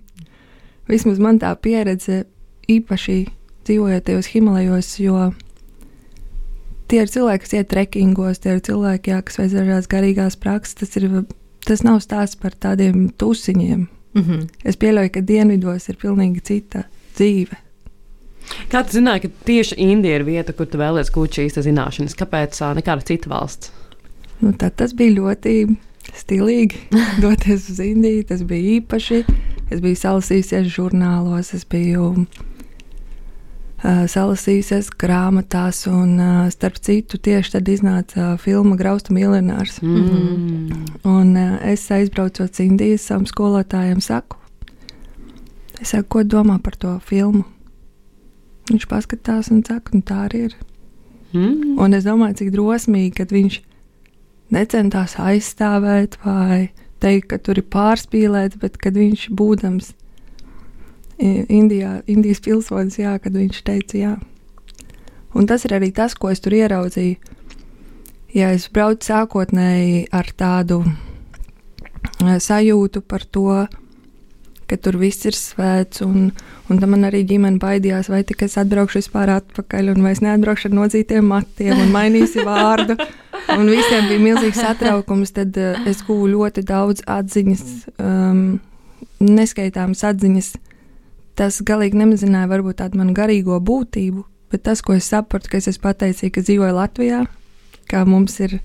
Vismaz 0.90 1.20
man 1.22 1.38
tā 1.40 1.54
pieredze, 1.62 2.24
īpaši 2.70 3.18
dzīvojot 3.68 4.06
tajos 4.08 4.32
Himalajos, 4.34 4.90
jo 5.00 5.30
tie 6.92 7.04
ir 7.04 7.12
cilvēki, 7.14 7.44
kas 7.46 7.56
iet 7.58 7.70
trekingos, 7.72 8.42
tie 8.44 8.58
ir 8.58 8.64
cilvēki, 8.66 9.14
jā, 9.14 9.22
kas 9.26 9.40
veic 9.40 9.54
dažādas 9.54 9.92
garīgās 9.92 10.40
prakses. 10.42 10.78
Tas, 10.82 10.98
ir, 11.00 11.24
tas 11.68 11.86
nav 11.86 12.02
stāsts 12.04 12.40
par 12.40 12.58
tādiem 12.58 13.12
tusiņiem. 13.18 13.88
Mm 14.14 14.24
-hmm. 14.24 14.50
Es 14.64 14.78
pieļauju, 14.78 15.14
ka 15.14 15.22
dienvidos 15.22 15.90
ir 15.90 15.98
pilnīgi 16.02 16.42
cita 16.42 16.84
dzīve. 17.16 17.56
Kā 18.70 18.84
tu 18.84 18.98
zināji, 18.98 19.22
ka 19.22 19.30
tieši 19.46 19.76
Indija 19.78 20.16
ir 20.16 20.24
vieta, 20.24 20.54
kur 20.54 20.66
tu 20.66 20.78
vēlēsies 20.78 21.14
gūt 21.14 21.38
šīs 21.38 21.58
zināšanas? 21.58 22.18
Kāpēc 22.20 22.60
nekāda 22.76 23.06
cita 23.06 23.30
valsts? 23.30 23.72
Nu, 24.42 24.52
tas 24.54 24.94
bija 24.94 25.16
ļoti 25.16 25.78
stilīgi 26.12 26.88
doties 27.24 27.70
uz 27.70 27.80
Indiju. 27.84 28.24
Tas 28.30 28.44
bija 28.48 28.80
īpaši. 28.80 29.24
Es 29.72 29.82
biju 29.82 29.98
salasījusies 29.98 30.68
žurnālos, 30.70 31.54
es 31.56 31.64
biju 31.66 32.26
uh, 33.84 34.04
salasījusies 34.12 34.92
grāmatās, 35.00 35.86
un 35.90 36.20
uh, 36.20 36.52
starp 36.54 36.78
citu, 36.84 37.18
tieši 37.18 37.56
tad 37.56 37.72
iznāca 37.72 38.34
filma 38.42 38.78
Graustu 38.80 39.16
miljonārs. 39.16 39.82
Mm 39.82 39.96
-hmm. 39.96 40.86
Un 41.10 41.36
uh, 41.38 41.58
es 41.64 41.92
aizbraucu 41.92 42.44
uz 42.44 42.60
Indiju, 42.60 42.98
savam 42.98 43.26
skolotājiem 43.26 44.02
saku, 44.02 44.38
es 45.82 45.90
saku, 45.90 46.10
ko 46.10 46.24
domā 46.24 46.60
par 46.60 46.76
to 46.76 47.00
filmu. 47.00 47.44
Viņš 48.72 48.88
paskatās 48.88 49.52
un 49.52 49.64
saka, 49.66 49.92
nu 49.94 50.02
tā 50.02 50.30
arī 50.30 50.46
ir. 50.46 50.56
Mm. 51.34 51.80
Un 51.80 51.94
es 51.94 52.04
domāju, 52.04 52.34
cik 52.34 52.52
drosmīgi, 52.52 53.12
kad 53.18 53.32
viņš 53.32 53.62
necentās 54.54 55.18
aizstāvēt 55.22 56.18
vai 56.24 56.70
teikt, 57.04 57.28
ka 57.34 57.40
tur 57.44 57.60
ir 57.60 57.68
pārspīlēts, 57.74 58.60
bet 58.62 58.80
kad 58.82 58.98
viņš 58.98 59.28
būdams 59.36 59.94
Indijā, 61.24 62.02
Indijas 62.10 62.42
pilsonis, 62.44 62.98
jā, 63.00 63.14
kad 63.22 63.36
viņš 63.38 63.62
teica 63.68 64.00
jā. 64.00 64.14
Un 65.38 65.48
tas 65.50 65.64
ir 65.66 65.76
arī 65.78 65.92
tas, 65.96 66.16
ko 66.18 66.32
es 66.34 66.42
tur 66.44 66.56
ieraudzīju. 66.58 67.16
Ja 68.34 68.50
es 68.54 68.66
braucu 68.74 69.06
sākotnēji 69.08 70.08
ar 70.14 70.30
tādu 70.38 70.82
sajūtu 72.20 73.04
par 73.06 73.24
to, 73.30 73.64
ka 74.68 74.78
tur 74.82 74.98
viss 74.98 75.26
ir 75.30 75.38
svēts, 75.38 76.02
un, 76.06 76.32
un 76.70 76.82
tam 76.82 76.96
man 76.96 77.06
arī 77.08 77.24
ģimene 77.30 77.62
baidījās, 77.62 78.10
vai 78.10 78.24
tik 78.28 78.46
es 78.48 78.58
atbraukšu 78.58 79.04
vispār 79.04 79.36
atpakaļ, 79.36 79.94
un 79.94 80.06
vai 80.06 80.16
es 80.16 80.24
neatbraukšu 80.26 80.72
ar 80.72 80.78
nodzītiem 80.80 81.30
matiem, 81.30 81.78
un 81.78 81.94
mainīšu 81.94 82.46
vārdu. 82.48 82.98
Un 83.54 83.70
visiem 83.70 84.08
bija 84.10 84.22
milzīgs 84.22 84.60
satraukums. 84.62 85.34
Tad 85.36 85.58
uh, 85.60 85.80
es 85.90 86.04
guvu 86.06 86.30
ļoti 86.32 86.64
daudz 86.68 87.04
atziņas, 87.10 87.64
um, 88.02 88.44
neskaitāmas 89.24 90.04
atziņas. 90.10 90.54
Tas 91.40 91.60
galīgi 91.66 91.98
nemazināja 91.98 92.50
varbūt 92.52 92.80
tādu 92.82 93.00
manu 93.02 93.16
garīgo 93.18 93.58
būtību, 93.64 94.24
bet 94.54 94.66
tas, 94.68 94.84
ko 94.86 94.98
es 94.98 95.10
sapratu, 95.10 95.50
ka 95.50 95.58
es 95.58 95.70
esmu 95.72 95.88
pateicīga, 95.88 96.36
ka 96.36 96.46
dzīvoju 96.46 96.78
Latvijā, 96.78 97.24
ka 97.90 98.04
mums 98.06 98.38
ir 98.46 98.60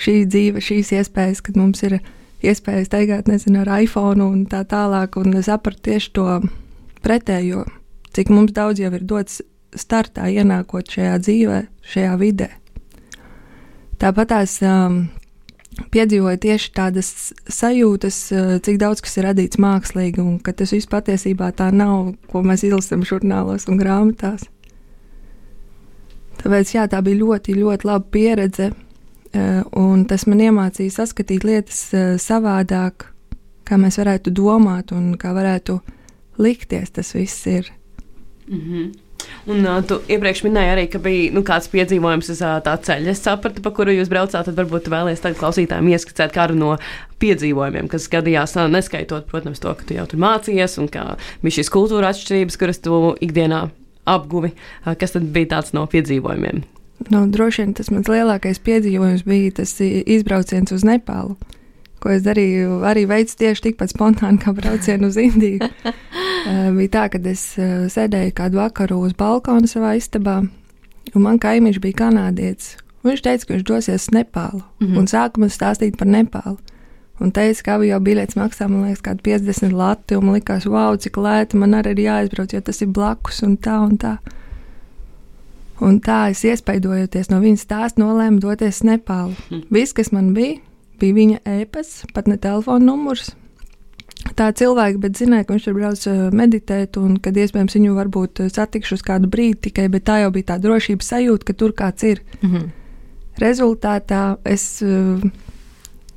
šī 0.00 0.20
dzīve, 0.30 0.62
šīs 0.62 0.94
iespējas, 1.00 1.42
kad 1.44 1.58
mums 1.58 1.82
ir 1.86 1.98
iespējas 2.46 2.88
staigāt, 2.88 3.28
nezinu, 3.28 3.64
ar 3.64 3.82
iPhone 3.82 4.22
un 4.24 4.46
tā 4.50 4.62
tālāk, 4.68 5.18
un 5.20 5.34
es 5.40 5.50
sapratu 5.50 5.90
tieši 5.90 6.14
to 6.16 6.28
pretējo, 7.04 7.66
cik 8.14 8.30
mums 8.30 8.54
daudz 8.56 8.80
jau 8.82 8.92
ir 8.94 9.04
dots 9.04 9.42
startā 9.76 10.30
ienākot 10.30 10.94
šajā 10.94 11.18
dzīvē, 11.26 11.60
šajā 11.92 12.16
vidē. 12.22 12.50
Tāpat 14.00 14.30
tās 14.32 14.54
um, 14.64 15.02
piedzīvoju 15.92 16.40
tieši 16.40 16.70
tādas 16.76 17.10
sajūtas, 17.52 18.20
uh, 18.32 18.54
cik 18.64 18.78
daudz 18.80 19.02
kas 19.04 19.18
ir 19.20 19.28
radīts 19.28 19.60
mākslīgi, 19.60 20.22
un 20.24 20.38
ka 20.40 20.54
tas 20.56 20.72
viss 20.72 20.88
patiesībā 20.88 21.50
tā 21.56 21.68
nav, 21.74 22.14
ko 22.30 22.40
mēs 22.46 22.64
izlasām 22.64 23.04
žurnālos 23.04 23.68
un 23.68 23.80
grāmatās. 23.80 24.46
Tāpēc 26.40 26.72
jā, 26.72 26.86
tā 26.88 27.02
bija 27.04 27.20
ļoti, 27.20 27.58
ļoti 27.60 27.88
laba 27.90 28.06
pieredze, 28.16 28.70
uh, 28.72 29.60
un 29.76 30.06
tas 30.08 30.24
man 30.30 30.40
iemācīja 30.48 30.96
saskatīt 31.02 31.44
lietas 31.44 31.82
uh, 31.92 32.14
savādāk, 32.16 33.10
kā 33.68 33.76
mēs 33.76 34.00
varētu 34.00 34.32
domāt 34.32 34.96
un 34.96 35.12
kā 35.20 35.34
varētu 35.36 35.76
likties 36.40 36.96
tas 36.96 37.12
viss 37.14 37.46
ir. 37.46 37.68
Mm 38.48 38.60
-hmm. 38.60 39.09
Un 39.48 39.64
uh, 39.64 39.78
tu 39.86 39.96
iepriekš 40.10 40.42
minēji 40.44 40.72
arī, 40.74 40.86
ka 40.92 41.00
bija 41.02 41.30
nu, 41.32 41.42
kāds 41.46 41.70
piedzīvojums 41.72 42.28
uz 42.34 42.42
uh, 42.44 42.58
tā 42.64 42.74
ceļa. 42.84 43.14
Es 43.14 43.22
sapratu, 43.24 43.62
pa 43.64 43.72
kuru 43.76 43.94
jūs 43.94 44.10
braucāt. 44.12 44.44
Tad 44.48 44.56
varbūt 44.58 44.88
jūs 44.88 44.92
vēlaties 44.92 45.22
tagad 45.24 45.38
klausītājiem 45.40 45.92
ieskicēt 45.94 46.34
kādu 46.34 46.58
no 46.60 46.74
piedzīvojumiem, 47.22 47.88
kas 47.92 48.08
gadījās, 48.12 48.56
uh, 48.58 48.68
neskaitot, 48.72 49.28
protams, 49.30 49.62
to, 49.62 49.72
ka 49.76 49.86
tu 49.88 49.96
jau 49.96 50.04
tur 50.10 50.20
mācījies 50.20 50.76
un 50.82 50.90
kā 50.92 51.06
bija 51.44 51.60
šīs 51.60 51.72
kultūra 51.72 52.12
atšķirības, 52.12 52.60
kuras 52.60 52.82
tu 52.84 53.00
ikdienā 53.24 53.62
apguvi. 54.10 54.52
Uh, 54.84 54.92
kas 55.00 55.16
tad 55.16 55.30
bija 55.32 55.54
tāds 55.56 55.72
no 55.76 55.86
piedzīvojumiem? 55.90 56.64
Nu, 57.08 57.24
droši 57.32 57.64
vien 57.64 57.72
tas 57.78 57.88
mans 57.88 58.10
lielākais 58.12 58.60
piedzīvojums 58.60 59.24
bija 59.24 59.56
tas 59.62 59.78
izbrauciens 59.80 60.76
uz 60.76 60.84
Nepālu 60.84 61.38
ko 62.00 62.12
es 62.14 62.24
darīju, 62.24 62.80
arī 62.88 63.06
veids 63.10 63.36
tieši 63.38 63.68
tikpat 63.68 63.92
spontāni 63.92 64.40
kā 64.42 64.54
braucienu 64.56 65.10
uz 65.10 65.18
Indiju. 65.20 65.60
uh, 65.62 66.70
bija 66.78 66.94
tā, 66.96 67.06
ka 67.12 67.20
es 67.30 67.44
uh, 67.60 67.86
sēdēju 67.92 68.34
kādu 68.36 68.60
vakaru 68.60 69.02
uz 69.06 69.14
balkona 69.18 69.70
savā 69.70 69.94
istabā, 70.00 70.40
un 71.14 71.26
man 71.26 71.40
kaimiņš 71.42 71.80
bija 71.82 72.04
kanādietis. 72.04 72.76
Viņš 73.06 73.22
teica, 73.24 73.46
ka 73.46 73.54
viņš 73.54 73.64
dosies 73.68 74.08
uz 74.08 74.12
Nepālu, 74.12 74.60
mm 74.60 74.86
-hmm. 74.86 74.98
un 74.98 75.06
sāka 75.08 75.40
man 75.40 75.48
stāstīt 75.48 75.96
par 75.96 76.08
Nepālu. 76.08 76.58
Un 77.20 77.32
teica, 77.36 77.62
ka 77.62 77.76
jau 77.84 78.00
biļets 78.00 78.36
maksā, 78.36 78.68
man 78.68 78.86
liekas, 78.88 79.02
kādi 79.04 79.22
50 79.22 79.72
lati, 79.76 80.16
un 80.16 80.24
man 80.24 80.34
likās, 80.38 80.64
wow, 80.64 80.96
cik 80.96 81.16
lēti 81.16 81.56
man 81.56 81.76
arī 81.76 81.92
ir 81.92 82.04
jāizbrauc, 82.06 82.52
jo 82.52 82.60
tas 82.60 82.80
ir 82.80 82.88
blakus 82.88 83.42
un 83.42 83.56
tā 83.56 83.76
un 83.84 83.98
tā. 83.98 84.16
Un 85.80 86.00
tā 86.00 86.30
es 86.30 86.44
iespaidojoties 86.44 87.30
no 87.30 87.40
viņas 87.40 87.64
stāsta, 87.64 88.00
nolēmu 88.00 88.40
doties 88.40 88.80
uz 88.80 88.88
Nepālu. 88.88 89.36
Mm. 89.50 89.62
Viss, 89.76 89.92
kas 89.92 90.12
man 90.12 90.32
bija, 90.34 90.60
bija 91.00 91.16
viņa 91.16 91.42
e-pasts, 91.58 92.06
pat 92.14 92.28
ne 92.30 92.36
telefona 92.40 92.84
numurs. 92.84 93.32
Tā 94.36 94.50
cilvēka, 94.56 95.00
bet 95.00 95.18
zināja, 95.18 95.46
ka 95.46 95.54
viņš 95.54 95.66
tur 95.66 95.76
brauc 95.76 96.02
meditēt, 96.36 96.98
un 97.00 97.16
kad 97.24 97.36
iespējams 97.40 97.76
viņu 97.76 97.94
varbūt 97.96 98.42
satikšu 98.52 98.98
uz 98.98 99.04
kādu 99.04 99.30
brīdi 99.32 99.58
tikai, 99.68 99.88
bet 99.92 100.06
tā 100.08 100.20
jau 100.22 100.32
bija 100.34 100.52
tā 100.52 100.58
drošības 100.62 101.12
sajūta, 101.14 101.48
ka 101.48 101.56
tur 101.56 101.72
kāds 101.76 102.04
ir. 102.06 102.20
Mm 102.42 102.50
-hmm. 102.50 102.68
Rezultātā 103.40 104.36
es, 104.44 104.82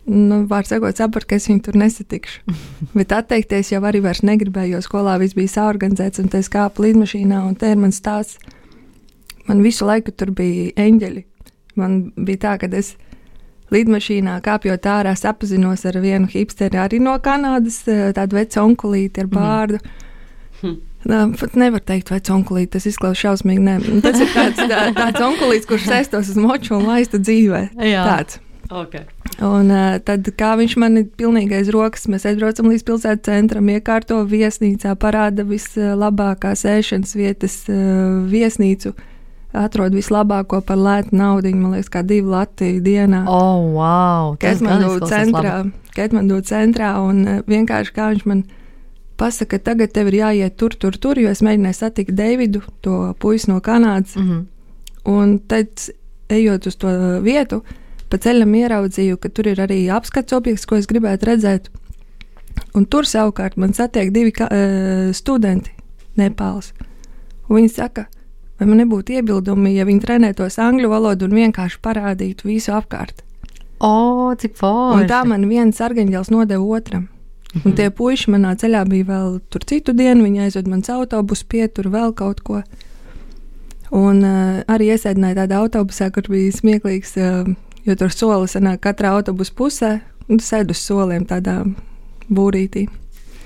nu, 0.05 0.45
var 0.47 0.65
sakot, 0.65 0.97
sapratu, 0.97 1.27
ka 1.27 1.35
es 1.35 1.47
viņu 1.47 1.61
tur 1.63 1.75
nesatikšu. 1.75 2.41
bet 2.97 3.11
atteikties 3.11 3.71
jau 3.71 3.81
arī 3.81 4.01
vairs 4.01 4.21
negribēju, 4.21 4.75
jo 4.75 4.81
skolā 4.81 5.19
viss 5.19 5.35
bija 5.35 5.47
saorganizēts, 5.47 6.19
un 6.19 6.29
es 6.33 6.49
kāpu 6.49 6.83
lidmašīnā, 6.83 7.47
un 7.47 7.55
te 7.55 7.71
ir 7.71 7.77
mans 7.77 7.97
stāsts. 7.97 8.37
Man 9.47 9.61
visu 9.61 9.85
laiku 9.85 10.11
tur 10.11 10.31
bija 10.31 10.71
eņģeļi. 10.75 11.23
Man 11.75 12.11
bija 12.15 12.37
tā, 12.37 12.57
ka 12.59 12.67
es 12.77 12.95
lidmašīnā 13.74 14.38
kāpjot 14.46 14.88
ārā, 14.89 15.13
sapazinos 15.18 15.86
ar 15.89 16.00
vienu 16.03 16.30
hipsteri 16.32 16.80
arī 16.82 17.01
no 17.03 17.18
Kanādas, 17.24 17.82
eh, 17.89 18.12
tādu 18.15 18.39
vecu 18.39 18.62
onkulīti 18.63 19.24
ar 19.24 19.30
mhm. 19.30 19.38
bārdu. 19.38 19.82
Mm. 20.63 20.80
Nā, 21.03 21.20
pat 21.36 21.58
nevar 21.60 21.84
teikt, 21.84 22.13
vai 22.13 22.22
onkulīte 22.32 22.77
tas 22.77 22.88
izklausās 22.88 23.20
šausmīgi. 23.25 23.63
Nē. 23.65 23.74
Tas 24.06 24.22
ir 24.24 24.30
tāds, 24.32 24.62
tā, 24.72 24.86
tāds 24.96 25.20
onkulīts, 25.25 25.68
kurš 25.68 25.89
sēstos 25.89 26.32
uz 26.32 26.39
moču 26.39 26.77
un 26.77 26.88
laistu 26.88 27.20
dzīvē. 27.20 27.65
Jā. 27.84 28.06
Tāds. 28.08 28.39
Okay. 28.72 29.03
Un 29.44 29.68
uh, 29.74 29.98
tad, 30.01 30.30
kā 30.39 30.53
viņš 30.58 30.77
man 30.80 31.01
ir 31.01 31.10
pilnīgi 31.20 31.58
aiz 31.58 31.68
rokas, 31.75 32.08
mēs 32.10 32.24
aizbraucam 32.30 32.72
līdz 32.72 32.86
pilsētas 32.88 33.27
centram, 33.27 33.68
iekārto 33.70 34.22
viesnīcā, 34.30 34.96
parāda 34.98 35.44
vislabākās 35.46 36.63
ēšanas 36.72 37.12
vietas 37.20 37.60
uh, 37.68 38.24
viesnīcu. 38.32 38.94
Uh, 38.96 39.10
atrod 39.53 39.93
vislabāko 39.95 40.60
par 40.65 40.79
lētu 40.81 41.15
naudu. 41.15 41.53
Man 41.55 41.75
liekas, 41.75 41.91
kā 41.93 42.01
divi 42.05 42.27
Latvijas 42.33 42.81
dienā. 42.86 43.24
Oh, 43.29 43.69
wow! 43.77 44.33
Ketmandu 44.41 44.98
centrā, 45.10 45.60
Ketmandu 45.93 46.39
centrā, 46.48 46.95
un 47.05 47.22
uh, 47.27 47.41
vienkārši 47.50 47.93
kā 47.95 48.10
viņš 48.13 48.25
man 48.29 48.43
pasaka, 49.19 49.60
tagad 49.62 49.93
tev 49.93 50.10
ir 50.10 50.19
jāiet 50.24 50.57
tur, 50.57 50.74
tur, 50.79 50.98
tur, 50.98 51.22
jo 51.22 51.29
es 51.29 51.43
mēģināju 51.45 51.77
satikt 51.77 52.15
Deividu, 52.17 52.63
to 52.81 53.13
puisi 53.22 53.51
no 53.51 53.60
Kanādas. 53.62 54.17
Mm 54.17 54.29
-hmm. 54.29 54.43
Un 55.05 55.39
tad, 55.39 55.67
ejot 56.29 56.67
uz 56.67 56.75
to 56.75 56.88
vietu, 57.22 57.63
pa 58.10 58.17
ceļam 58.17 58.55
ieraudzīju, 58.55 59.17
ka 59.17 59.29
tur 59.29 59.48
ir 59.48 59.57
arī 59.57 59.95
apskats 59.95 60.33
objekts, 60.33 60.65
ko 60.65 60.75
es 60.75 60.88
gribētu 60.88 61.25
redzēt. 61.25 61.69
Un 62.74 62.86
tur 62.86 63.05
savukārt 63.05 63.57
man 63.57 63.74
satiek 63.74 64.12
divi 64.12 64.31
ka, 64.31 64.43
uh, 64.45 65.13
studenti, 65.13 65.72
Nepāls. 66.17 66.74
Un 67.50 67.55
viņi 67.57 67.69
saka, 67.69 68.03
ka 68.03 68.23
Vai 68.60 68.67
man 68.69 68.79
nebūtu 68.83 69.17
iebildumi, 69.17 69.74
ja 69.75 69.86
viņi 69.88 70.03
trenētos 70.03 70.60
angļu 70.62 70.91
valodu 70.91 71.25
un 71.25 71.38
vienkārši 71.39 71.79
parādītu 71.83 72.48
visu 72.48 72.74
apkārt? 72.75 73.24
O, 73.83 74.31
cik 74.39 74.55
forši! 74.60 75.01
Un 75.01 75.10
tā 75.10 75.24
man 75.27 75.48
viens 75.50 75.77
sargaņģēlis 75.81 76.31
nodeva 76.31 76.63
otram. 76.63 77.07
Mm 77.53 77.60
-hmm. 77.62 77.67
Un 77.69 77.75
tie 77.75 77.89
puiši 77.89 78.31
manā 78.31 78.55
ceļā 78.55 78.86
bija 78.89 79.05
vēl 79.05 79.39
tur 79.50 79.62
citu 79.65 79.93
dienu, 79.93 80.24
viņi 80.24 80.41
aizved 80.41 80.67
manas 80.67 80.89
autobusu, 80.89 81.45
pietur 81.50 81.89
vēl 81.89 82.13
kaut 82.13 82.41
ko. 82.41 82.62
Un 83.91 84.24
uh, 84.24 84.63
arī 84.67 84.89
iesēdināja 84.93 85.36
tādā 85.36 85.60
autobusā, 85.62 86.12
kur 86.12 86.24
bija 86.29 86.51
smieklīgs, 86.51 87.17
uh, 87.17 87.53
jo 87.86 87.95
tur 87.95 88.10
soli 88.10 88.48
sanāk 88.48 88.79
katrā 88.79 89.10
autobusa 89.10 89.53
pusē, 89.53 90.00
nu, 90.27 90.38
sēdu 90.38 90.72
uz 90.72 90.77
soliem 90.77 91.25
tādā 91.25 91.63
būrītī. 92.31 92.88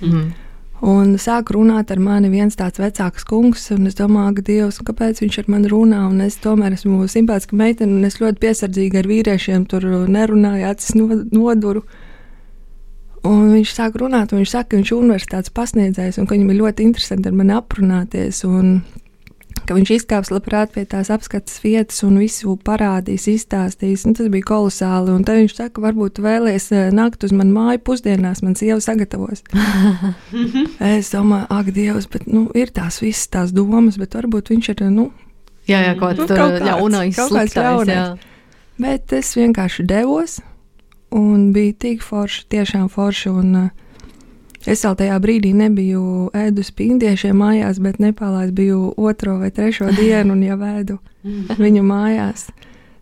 Mhm. 0.01 0.46
Un 0.85 1.15
sāk 1.17 1.49
runāt 1.55 1.89
ar 1.89 1.97
mani 1.97 2.29
viens 2.29 2.53
tāds 2.55 2.77
vecāks 2.77 3.25
kungs, 3.25 3.63
un 3.73 3.87
es 3.89 3.95
domāju, 3.97 4.35
ka 4.37 4.43
Dievs, 4.45 4.77
kāpēc 4.85 5.23
viņš 5.23 5.39
ar 5.41 5.47
mani 5.49 5.71
runā, 5.71 6.03
un 6.05 6.21
es 6.21 6.37
tomēr 6.43 6.75
esmu 6.75 7.07
simpātiska 7.09 7.57
meitene, 7.57 7.95
un 7.97 8.05
es 8.05 8.19
ļoti 8.21 8.37
piesardzīgi 8.43 8.99
ar 9.01 9.09
vīriešiem 9.09 9.65
tur 9.71 9.81
nerunāju, 10.05 10.67
acis 10.69 10.93
no- 10.93 11.23
noduru. 11.33 11.81
Un 13.25 13.49
viņš 13.55 13.73
sāk 13.73 13.97
runāt, 13.97 14.31
un 14.31 14.43
viņš 14.43 14.53
saka, 14.53 14.69
ka 14.69 14.77
viņš 14.77 14.91
ir 14.91 15.01
universitātes 15.01 15.49
pasniedzējs, 15.49 16.19
un 16.19 16.27
ka 16.27 16.35
viņam 16.35 16.53
ir 16.53 16.61
ļoti 16.61 16.85
interesanti 16.85 17.27
ar 17.27 17.33
mani 17.33 17.57
aprunāties, 17.57 18.43
un 18.45 18.83
ka 19.65 19.75
viņš 19.77 19.91
izkāps 19.95 20.31
labprāt 20.33 20.73
pie 20.75 20.83
tās 20.89 21.09
apskates 21.13 21.59
vietas 21.63 22.03
un 22.05 22.17
visu 22.21 22.55
parādīs, 22.67 23.27
izstāstīs. 23.31 24.05
Un 24.07 24.17
tas 24.17 24.29
bija 24.33 24.45
kolosāli. 24.49 25.13
Un 25.15 25.25
tad 25.27 25.39
viņš 25.41 25.55
saka, 25.57 25.83
varbūt 25.83 26.17
tu 26.17 26.25
vēlies 26.25 26.69
eh, 26.75 26.89
nākt 26.95 27.25
uz 27.27 27.33
manu 27.35 27.55
māju 27.55 27.83
pusdienās, 27.89 28.43
man 28.45 28.57
sieva 28.59 28.79
sagatavos. 28.83 29.45
es 30.93 31.13
domāju, 31.13 31.47
ak, 31.57 31.71
Dievs, 31.77 32.09
bet 32.11 32.27
nu, 32.29 32.47
ir 32.57 32.73
tās 32.75 33.01
visas 33.03 33.31
tās 33.33 33.55
domas, 33.55 33.97
bet 34.01 34.17
varbūt 34.19 34.53
viņš 34.53 34.73
ir. 34.75 34.85
Nu, 34.91 35.09
Jā, 35.67 35.81
jā, 35.83 35.95
kaut 35.99 36.15
Nu, 36.15 36.27
kaut 36.29 36.53
kāds, 36.55 36.63
ļaunais, 36.63 37.17
kaut 37.17 37.33
kāds 37.35 37.55
ļaunais. 37.57 38.27
Bet 38.79 39.11
es 39.17 39.33
vienkārši 39.35 39.83
devos, 39.89 40.37
un 41.11 41.49
bija 41.55 41.75
tik 41.87 42.05
forši, 42.05 42.45
tiešām 42.53 42.87
forši. 42.93 43.33
Un, 43.33 43.49
uh, 43.65 43.86
es 44.65 44.83
vēl 44.85 44.95
tajā 44.99 45.17
brīdī 45.23 45.53
nebiju 45.57 46.29
ēdus 46.37 46.71
pie 46.75 46.91
indiešiem 46.93 47.37
mājās, 47.37 47.81
bet 47.83 47.99
Nepālā 48.03 48.47
es 48.47 48.53
biju 48.55 48.93
otro 48.97 49.37
vai 49.41 49.51
trešo 49.51 49.91
dienu 49.99 50.37
un 50.37 50.43
jau 50.45 50.57
ēdu 50.57 50.97
viņu 51.59 51.83
mājās. 51.85 52.47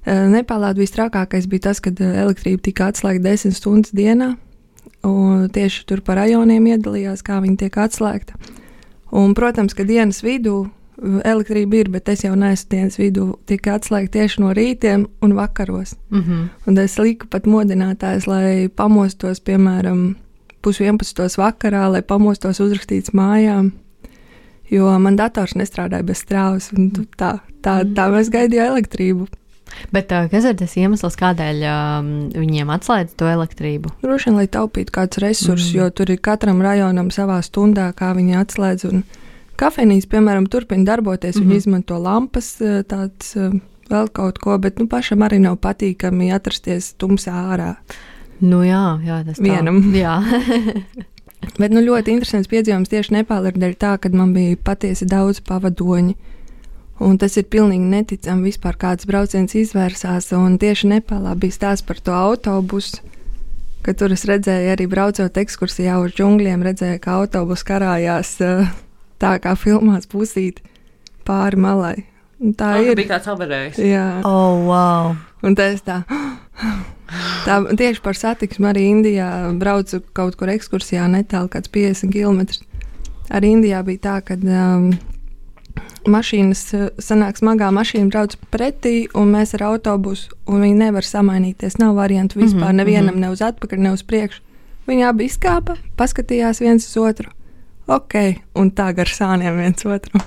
Uh, 0.06 0.28
Nepālā 0.30 0.74
visstrakākais 0.78 1.48
bija 1.50 1.70
tas, 1.70 1.82
kad 1.82 2.00
uh, 2.02 2.14
elektrība 2.26 2.62
tika 2.68 2.92
atslēgta 2.92 3.32
desmit 3.32 3.58
stundas 3.58 3.94
dienā. 3.96 4.36
Un 5.06 5.48
tieši 5.54 5.86
tur 5.90 6.02
par 6.06 6.20
rajoniem 6.22 6.66
iedalījās, 6.74 7.24
kā 7.26 7.40
viņi 7.42 7.60
tiek 7.64 7.78
atslēgta. 7.82 8.38
Un, 9.16 9.34
protams, 9.38 9.74
ka 9.78 9.86
dienas 9.86 10.22
vidū 10.26 10.60
uh, 10.66 11.20
elektrība 11.26 11.82
ir, 11.82 11.90
bet 11.94 12.10
es 12.14 12.26
jau 12.26 12.36
neesmu 12.38 12.70
dienas 12.74 13.00
vidū. 13.02 13.32
Tika 13.50 13.80
atslēgta 13.80 14.20
tieši 14.20 14.44
no 14.44 14.54
rītiem 14.54 15.08
un 15.26 15.36
vakaros. 15.38 15.96
Mhm. 16.14 16.46
Un 16.70 16.84
es 16.86 17.00
liku 17.02 17.30
pat 17.32 17.50
modinātājs, 17.50 18.30
lai 18.30 18.70
pamostos, 18.70 19.42
piemēram, 19.42 20.16
pusdienas 20.66 21.38
vakarā, 21.40 21.86
lai 21.94 22.02
pamostos 22.06 22.62
uzrakstīts 22.64 23.14
mājām. 23.16 23.72
Jo 24.74 24.90
man 24.98 25.18
dators 25.20 25.54
nestrādāja 25.54 26.06
bez 26.08 26.24
strāvas, 26.26 26.72
un 26.74 26.90
tā, 27.20 27.36
tā, 27.62 27.84
tā 27.86 28.08
mēs 28.14 28.32
gaidījām 28.34 28.74
elektrību. 28.74 29.28
Bet 29.94 30.10
kas 30.32 30.46
ir 30.48 30.56
tas 30.58 30.74
iemesls, 30.80 31.18
kādēļ 31.20 31.62
um, 31.68 32.10
viņiem 32.34 32.72
atslēdz 32.74 33.16
to 33.20 33.28
elektrību? 33.30 33.92
Droši 34.04 34.30
vien, 34.30 34.40
lai 34.40 34.48
taupītu 34.52 34.94
kādus 34.96 35.22
resursus, 35.24 35.72
mm. 35.72 35.78
jo 35.80 35.90
tur 35.98 36.14
ir 36.14 36.22
katram 36.24 36.62
rajonam 36.64 37.12
savā 37.14 37.38
stundā, 37.46 37.90
kā 37.98 38.14
viņi 38.18 38.40
atslēdz. 38.42 38.88
Un 38.90 39.04
kafejnīca, 39.60 40.10
piemēram, 40.16 40.50
turpina 40.52 40.88
darboties, 40.92 41.36
mm 41.36 41.42
-hmm. 41.42 41.56
viņi 41.56 41.66
izmanto 41.66 42.00
lampas, 42.02 42.56
tāds 42.90 43.36
vēl 43.90 44.10
kaut 44.14 44.40
ko, 44.42 44.58
bet 44.62 44.80
nu, 44.80 44.88
pašam 44.90 45.26
arī 45.26 45.40
nav 45.44 45.60
patīkami 45.62 46.34
atrasties 46.34 46.94
tumsā 46.98 47.36
ārā. 47.54 47.76
Nu, 48.44 48.62
jā, 48.66 49.00
jā 49.06 49.22
tas 49.28 49.40
tā. 49.40 49.46
Vienam. 49.46 49.82
Jā. 49.96 50.18
Bet 51.62 51.72
nu, 51.72 51.84
ļoti 51.86 52.16
interesants 52.16 52.50
piedzīvums 52.52 52.90
tieši 52.92 53.20
Nepālā 53.20 53.52
ir 53.54 53.60
dēļ 53.62 53.76
tā, 53.80 53.94
ka 54.02 54.10
man 54.12 54.34
bija 54.36 54.58
patiesi 54.58 55.06
daudz 55.08 55.44
pavadoņu. 55.46 56.16
Un 57.06 57.18
tas 57.20 57.36
ir 57.36 57.46
pilnīgi 57.52 57.90
neticami, 57.92 58.48
vispār 58.50 58.78
kāds 58.80 59.08
brauciens 59.08 59.52
izvērsās. 59.56 60.32
Un 60.38 60.56
tieši 60.60 60.94
Nepālā 60.94 61.36
bija 61.40 61.58
stāsts 61.58 61.86
par 61.86 62.00
to 62.00 62.16
autobusu, 62.16 63.04
ka 63.86 63.94
tur 63.94 64.16
es 64.16 64.24
redzēju, 64.28 64.72
arī 64.74 64.88
braucot 64.90 65.38
ekskursijā 65.44 66.00
uz 66.02 66.16
džungļiem, 66.16 66.64
redzēju, 66.66 67.02
ka 67.04 67.20
autobus 67.20 67.66
karājās 67.68 68.32
eh, 68.42 68.72
tā 69.22 69.36
kā 69.44 69.54
filmās 69.60 70.08
pusīt 70.10 70.64
pāri 71.28 71.60
malai. 71.62 71.98
Un 72.40 72.56
tā 72.56 72.74
Tā 72.78 72.84
ir. 72.84 72.96
bija 72.98 73.14
kāds 73.16 73.30
avarējis. 73.32 73.80
Jā. 73.86 74.08
Oh, 74.28 74.64
wow. 74.68 75.14
Un 75.46 75.56
tas 75.56 75.84
tā. 75.86 76.02
Tā 77.46 77.60
tieši 77.78 78.02
par 78.02 78.18
satiksmi 78.18 78.70
arī 78.72 78.88
Indijā 78.90 79.30
braucu 79.60 80.02
kaut 80.18 80.38
kur 80.40 80.50
ekskursijā, 80.54 81.06
netālu 81.12 81.52
kāds 81.54 81.70
50 81.70 82.14
km. 82.14 82.46
Arī 83.34 83.54
Indijā 83.56 83.82
bija 83.86 84.02
tā, 84.08 84.16
ka 84.26 84.38
um, 84.38 84.90
mašīnas, 86.10 86.64
sanāk 87.02 87.40
smagā 87.40 87.70
mašīna 87.74 88.10
brauc 88.14 88.36
pretī, 88.54 89.06
un 89.18 89.32
mēs 89.36 89.56
ar 89.58 89.68
autobusu, 89.72 90.34
un 90.50 90.66
viņi 90.66 90.82
nevar 90.82 91.06
samainīties. 91.06 91.80
Nav 91.82 91.96
variantu 91.98 92.42
vispār, 92.42 92.72
Mhm, 92.74 92.82
nevienam 92.82 93.20
ne 93.22 93.32
uz 93.34 93.42
atpakaļ, 93.42 93.80
ne 93.80 93.94
uz 93.94 94.04
priekšu. 94.04 94.42
Viņi 94.86 95.08
abi 95.10 95.26
izkāpa, 95.26 95.78
paskatījās 95.98 96.62
viens 96.62 96.86
uz 96.86 96.98
otru. 97.02 97.32
Ok, 97.88 98.42
un 98.56 98.72
tā 98.72 98.94
gar 98.98 99.10
sāniem 99.10 99.58
viens 99.58 99.86
otru. 99.86 100.22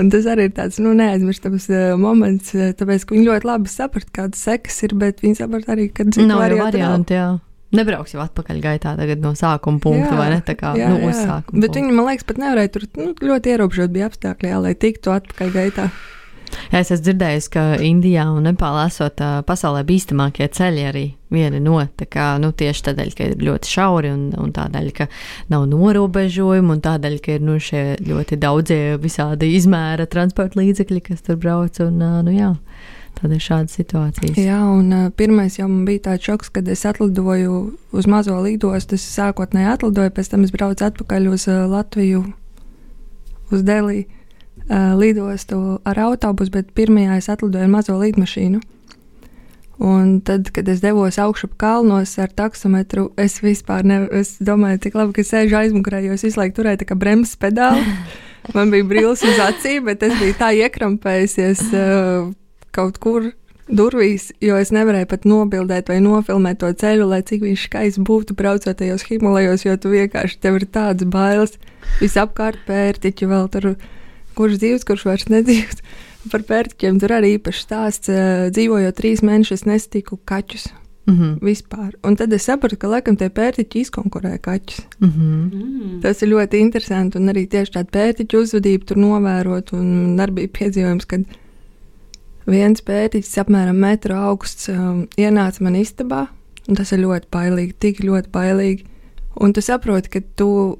Un 0.00 0.08
tas 0.12 0.26
arī 0.30 0.48
ir 0.48 0.56
tāds 0.56 0.80
nu, 0.80 0.94
neaizmirstams 0.96 1.68
uh, 1.70 1.84
moments, 2.00 2.54
uh, 2.56 2.72
tāpēc, 2.76 3.04
ka 3.04 3.16
viņi 3.16 3.28
ļoti 3.28 3.48
labi 3.50 3.72
saprata, 3.72 4.10
kādas 4.16 4.42
sekas 4.48 4.80
ir, 4.86 4.96
bet 5.00 5.22
viņi 5.24 5.42
saprata 5.42 5.74
arī, 5.76 5.90
ka 5.92 6.06
jau 6.08 6.26
variantu 6.26 6.32
nav. 6.32 6.64
varianti, 6.64 7.18
jā. 7.18 7.30
Nebrauks 7.70 8.16
jau 8.16 8.22
atpakaļ 8.24 8.56
gaitā 8.64 8.96
tagad 8.98 9.20
no 9.22 9.30
sākuma 9.38 9.78
punkta, 9.82 10.16
vai 10.18 10.30
ne? 10.32 10.40
Tā 10.42 10.56
kā 10.58 10.72
jā, 10.78 10.88
nu, 10.90 11.04
uz 11.06 11.14
jā. 11.14 11.26
sākuma. 11.28 11.62
Bet 11.62 11.76
viņi, 11.78 11.92
man 11.94 12.08
liekas, 12.08 12.26
pat 12.26 12.40
nevarēja 12.42 12.72
tur 12.74 12.86
nu, 12.98 13.12
ļoti 13.28 13.52
ierobežot 13.52 13.92
bija 13.94 14.08
apstākļi, 14.10 14.50
jā, 14.50 14.62
lai 14.64 14.72
tiktu 14.74 15.12
atpakaļ 15.14 15.52
gaitā. 15.54 15.86
Jā, 16.70 16.80
es 16.82 16.90
esmu 16.90 17.04
dzirdējis, 17.06 17.48
ka 17.54 17.62
Indijā 17.82 18.26
un 18.30 18.46
Nepālā 18.48 18.86
esot 18.90 19.22
uh, 19.24 19.40
pasaulē 19.46 19.82
bīstamākie 19.86 20.48
ceļi 20.54 20.84
arī 20.86 21.04
vieni 21.30 21.60
no. 21.62 21.78
Tā 21.98 22.06
kā, 22.10 22.26
nu, 22.42 22.52
tieši 22.56 22.86
tādēļ, 22.88 23.10
ka 23.16 23.28
ir 23.30 23.44
ļoti 23.46 23.70
šauri 23.70 24.12
un, 24.14 24.28
un 24.38 24.52
tādēļ, 24.54 24.92
ka 24.96 25.08
nav 25.52 25.66
norobežojumu 25.70 26.76
un 26.76 26.82
tādēļ, 26.84 27.18
ka 27.24 27.36
ir 27.38 27.44
nu, 27.46 27.58
šie 27.62 27.84
ļoti 28.06 28.38
daudzie 28.42 28.80
visādi 29.02 29.52
izmēra 29.58 30.08
transporta 30.10 30.60
līdzekļi, 30.60 31.04
kas 31.10 31.26
tur 31.26 31.40
brauc. 31.42 31.80
Un, 31.84 31.98
uh, 32.02 32.20
nu, 32.26 32.34
jā, 32.34 32.52
tad 33.18 33.34
ir 33.34 33.42
šādas 33.44 33.78
situācijas. 33.78 34.38
Jā, 34.38 34.60
un 34.70 34.94
uh, 34.94 35.08
pirmais 35.16 35.58
jau 35.58 35.68
man 35.70 35.82
bija 35.88 36.10
tāds 36.10 36.28
šoks, 36.28 36.52
kad 36.54 36.70
es 36.70 36.86
atlidoju 36.88 37.64
uz 37.94 38.10
mazo 38.10 38.38
lidostu. 38.44 38.98
Es 38.98 39.10
sākotnēji 39.16 39.74
atlidoju, 39.74 40.14
pēc 40.16 40.32
tam 40.34 40.46
es 40.46 40.54
braucu 40.54 40.86
atpakaļ 40.86 41.28
uz 41.34 41.46
uh, 41.50 41.66
Latviju, 41.70 42.24
uz 43.50 43.66
Deliju. 43.66 44.19
Uh, 44.70 44.94
lidostu 44.94 45.80
ar 45.82 45.98
autobusu, 45.98 46.52
bet 46.54 46.68
pirmajā 46.78 47.16
es 47.18 47.26
atlidoju 47.32 47.66
ar 47.66 47.72
mazo 47.72 47.96
lidmašīnu. 47.98 48.60
Un 49.80 50.20
tad, 50.20 50.52
kad 50.54 50.68
es 50.68 50.82
devos 50.84 51.16
augšup 51.18 51.56
kalnos 51.58 52.12
ar 52.22 52.30
taksometru, 52.36 53.08
es 53.18 53.40
vispār 53.42 53.82
nedomāju, 53.82 54.78
cik 54.84 54.98
labi, 55.00 55.16
ka 55.16 55.24
sēžu 55.24 55.56
aizmugurē, 55.56 56.04
jo 56.04 56.14
es 56.14 56.22
visu 56.26 56.38
laiku 56.38 56.60
turēju 56.60 56.82
tā 56.82 56.90
kā 56.90 56.98
bremzes 57.00 57.34
pedāli. 57.40 57.82
Man 58.54 58.70
bija 58.70 58.86
brīvs 58.86 59.24
uz 59.26 59.42
acīm, 59.42 59.88
bet 59.88 60.04
es 60.06 60.14
biju 60.20 60.38
tā 60.38 60.52
iekrampējusies 60.60 61.66
uh, 61.74 62.30
kaut 62.76 63.02
kur 63.02 63.32
durvīs, 63.66 64.30
jo 64.44 64.58
es 64.60 64.70
nevarēju 64.74 65.08
pat 65.10 65.26
nobildēt 65.28 65.90
vai 65.90 66.00
nofilmēt 66.04 66.60
to 66.62 66.70
ceļu, 66.82 67.06
lai 67.10 67.22
cik 67.26 67.42
viņš 67.46 67.64
skaists 67.66 68.02
būtu 68.06 68.36
braucot 68.38 68.76
tajos 68.78 69.06
Himalajos, 69.08 69.64
jo 69.64 69.76
tu 69.80 69.94
vienkārši 69.94 70.40
tev 70.44 70.60
ir 70.60 70.66
tāds 70.70 71.06
bailes. 71.08 71.56
Visapkārt 72.02 72.62
pērtiķi 72.68 73.30
vēl 73.30 73.48
tur, 73.54 73.72
kurš 74.40 74.60
dzīves, 74.62 74.88
kurš 74.88 75.06
vairs 75.08 75.28
nedzīvs. 75.32 75.84
Par 76.32 76.44
pērtiķiem 76.48 77.00
tur 77.00 77.16
arī 77.16 77.36
īpaši 77.38 77.66
stāsts. 77.66 78.12
eh, 78.12 78.48
Dzīvojot 78.52 78.96
trīs 78.96 79.24
mēnešus, 79.24 79.68
nestiku 79.68 80.20
kaķus 80.24 80.70
Mm 81.10 81.16
-hmm. 81.18 81.38
vispār. 81.40 81.94
Un 82.02 82.16
tad 82.16 82.32
es 82.32 82.42
sapratu, 82.44 82.76
ka 82.76 82.88
laikam 82.88 83.16
tie 83.16 83.28
pērtiķi 83.28 83.80
izkonkurē 83.80 84.38
kaķus. 84.38 84.80
Mm 85.00 85.08
-hmm. 85.08 85.54
Mm. 85.54 86.00
Tas 86.02 86.22
ir 86.22 86.28
ļoti 86.28 86.54
interesanti. 86.54 87.18
Un 87.18 87.28
arī 87.28 87.48
tieši 87.48 87.72
tāda 87.72 87.90
pērtiķa 87.90 88.38
uzvedība 88.38 88.84
tur 88.84 88.96
novērot. 88.96 89.72
Un 89.72 90.16
arī 90.20 90.30
bija 90.30 90.48
piedzīvojums, 90.48 91.06
kad 91.06 91.20
viens 92.46 92.82
pērtiķis, 92.82 93.38
apmēram 93.38 93.76
metru 93.76 94.14
augsts, 94.14 94.68
um, 94.68 95.08
ienāca 95.16 95.60
man 95.60 95.74
istabā. 95.74 96.26
Un 96.68 96.74
tas 96.74 96.92
ir 96.92 96.98
ļoti 96.98 97.26
bailīgi, 97.32 97.72
tik 97.78 98.00
ļoti 98.00 98.28
bailīgi. 98.32 98.84
Un 99.40 99.52
tu 99.52 99.60
saproti, 99.60 100.08
ka 100.08 100.20
tu 100.36 100.78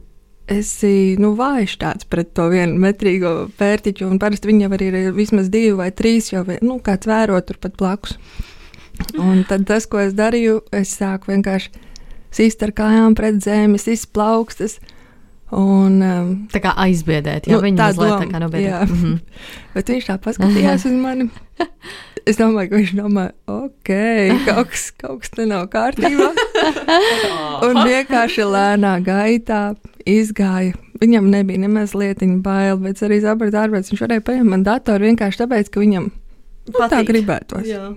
esi 0.50 1.16
nu, 1.20 1.32
vājš 1.38 1.76
tāds 1.80 2.08
pret 2.10 2.32
to 2.36 2.48
vienu 2.52 2.78
metrīgo 2.82 3.50
pērtiķu. 3.58 4.08
Un 4.10 4.20
parasti 4.22 4.50
viņam 4.50 4.76
arī 4.76 4.90
ir 4.90 5.12
vismaz 5.16 5.50
divi 5.52 5.72
vai 5.78 5.90
trīs, 5.94 6.32
jau 6.34 6.44
nu, 6.60 6.80
kāds 6.84 7.08
vēro 7.10 7.38
turpat 7.46 7.76
blakus. 7.80 8.18
Un 9.16 9.44
tad 9.48 9.64
tas, 9.68 9.86
ko 9.88 10.00
es 10.02 10.12
darīju, 10.16 10.60
es 10.76 10.92
sāku 10.98 11.32
vienkārši 11.32 11.70
sīst 12.34 12.62
ar 12.66 12.74
kājām 12.76 13.16
pret 13.18 13.40
zemes, 13.44 13.88
izplaukstas. 13.90 14.78
Un, 15.50 15.96
um, 15.98 16.26
Tā 16.52 16.60
kā 16.62 16.76
aizbiedēt, 16.78 17.48
ja 17.48 17.56
Nu, 17.56 17.62
viņi 17.64 17.78
tā 17.80 17.88
mazliet 17.88 18.12
doma, 18.12 18.18
tā 18.22 18.28
kā 18.30 18.38
nobiedēt. 18.38 18.68
jā. 18.68 18.82
Mm 18.86 19.00
-hmm. 19.00 19.16
Bet 19.74 19.88
viņš 19.90 20.06
tā 20.06 20.18
paskatījās 20.18 20.86
uz 20.86 20.92
mani. 20.92 21.30
Es 22.26 22.36
domāju, 22.36 22.68
ka 22.68 22.76
viņš 22.76 22.90
domā, 22.94 23.30
ok, 23.48 23.90
kaut 24.44 24.68
kas, 24.68 24.90
kaut 24.90 25.20
kas 25.20 25.30
te 25.30 25.46
nav 25.46 25.68
kārtībā. 25.72 26.28
Un 27.66 27.80
vienkārši 27.86 28.44
lēnā 28.44 29.00
gaitā 29.02 29.74
izgāja. 30.08 30.76
Viņam 31.00 31.30
nebija 31.32 31.62
nemaz 31.62 31.94
lietiņa 31.96 32.38
bail, 32.44 32.76
bet 32.82 33.00
arī 33.06 33.20
sapratu, 33.24 33.58
ārpēc 33.60 33.90
viņš 33.92 34.04
varēja 34.04 34.26
paņemt 34.26 34.52
man 34.52 34.66
datoru 34.66 35.08
vienkārši 35.08 35.42
tāpēc, 35.42 35.72
ka 35.72 35.82
viņam 35.82 36.10
nu, 36.10 36.76
tā 36.76 36.86
Patīk. 36.86 37.10
gribētos. 37.12 37.66
Jā. 37.68 37.90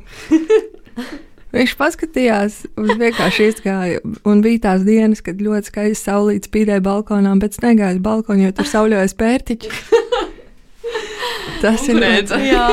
Viņš 1.53 1.75
paskatījās, 1.77 2.53
un 2.81 2.95
vienkārši 2.97 3.45
izgāja. 3.51 3.99
Un 4.25 4.39
bija 4.41 4.63
tās 4.63 4.85
dienas, 4.87 5.21
kad 5.21 5.37
ļoti 5.37 5.69
skaisti 5.69 6.07
saulīts 6.09 6.49
spīdēja 6.49 6.81
balkonā, 6.81 7.35
bet 7.37 7.59
negāja 7.61 7.93
uz 7.93 8.01
balkonu, 8.01 8.47
jo 8.47 8.55
tur 8.57 8.69
sauļojas 8.71 9.13
pērtiķi. 9.19 9.69
Tas 11.61 11.85
ir 11.87 11.95
Konkurence. 11.95 12.39
Jā, 12.43 12.65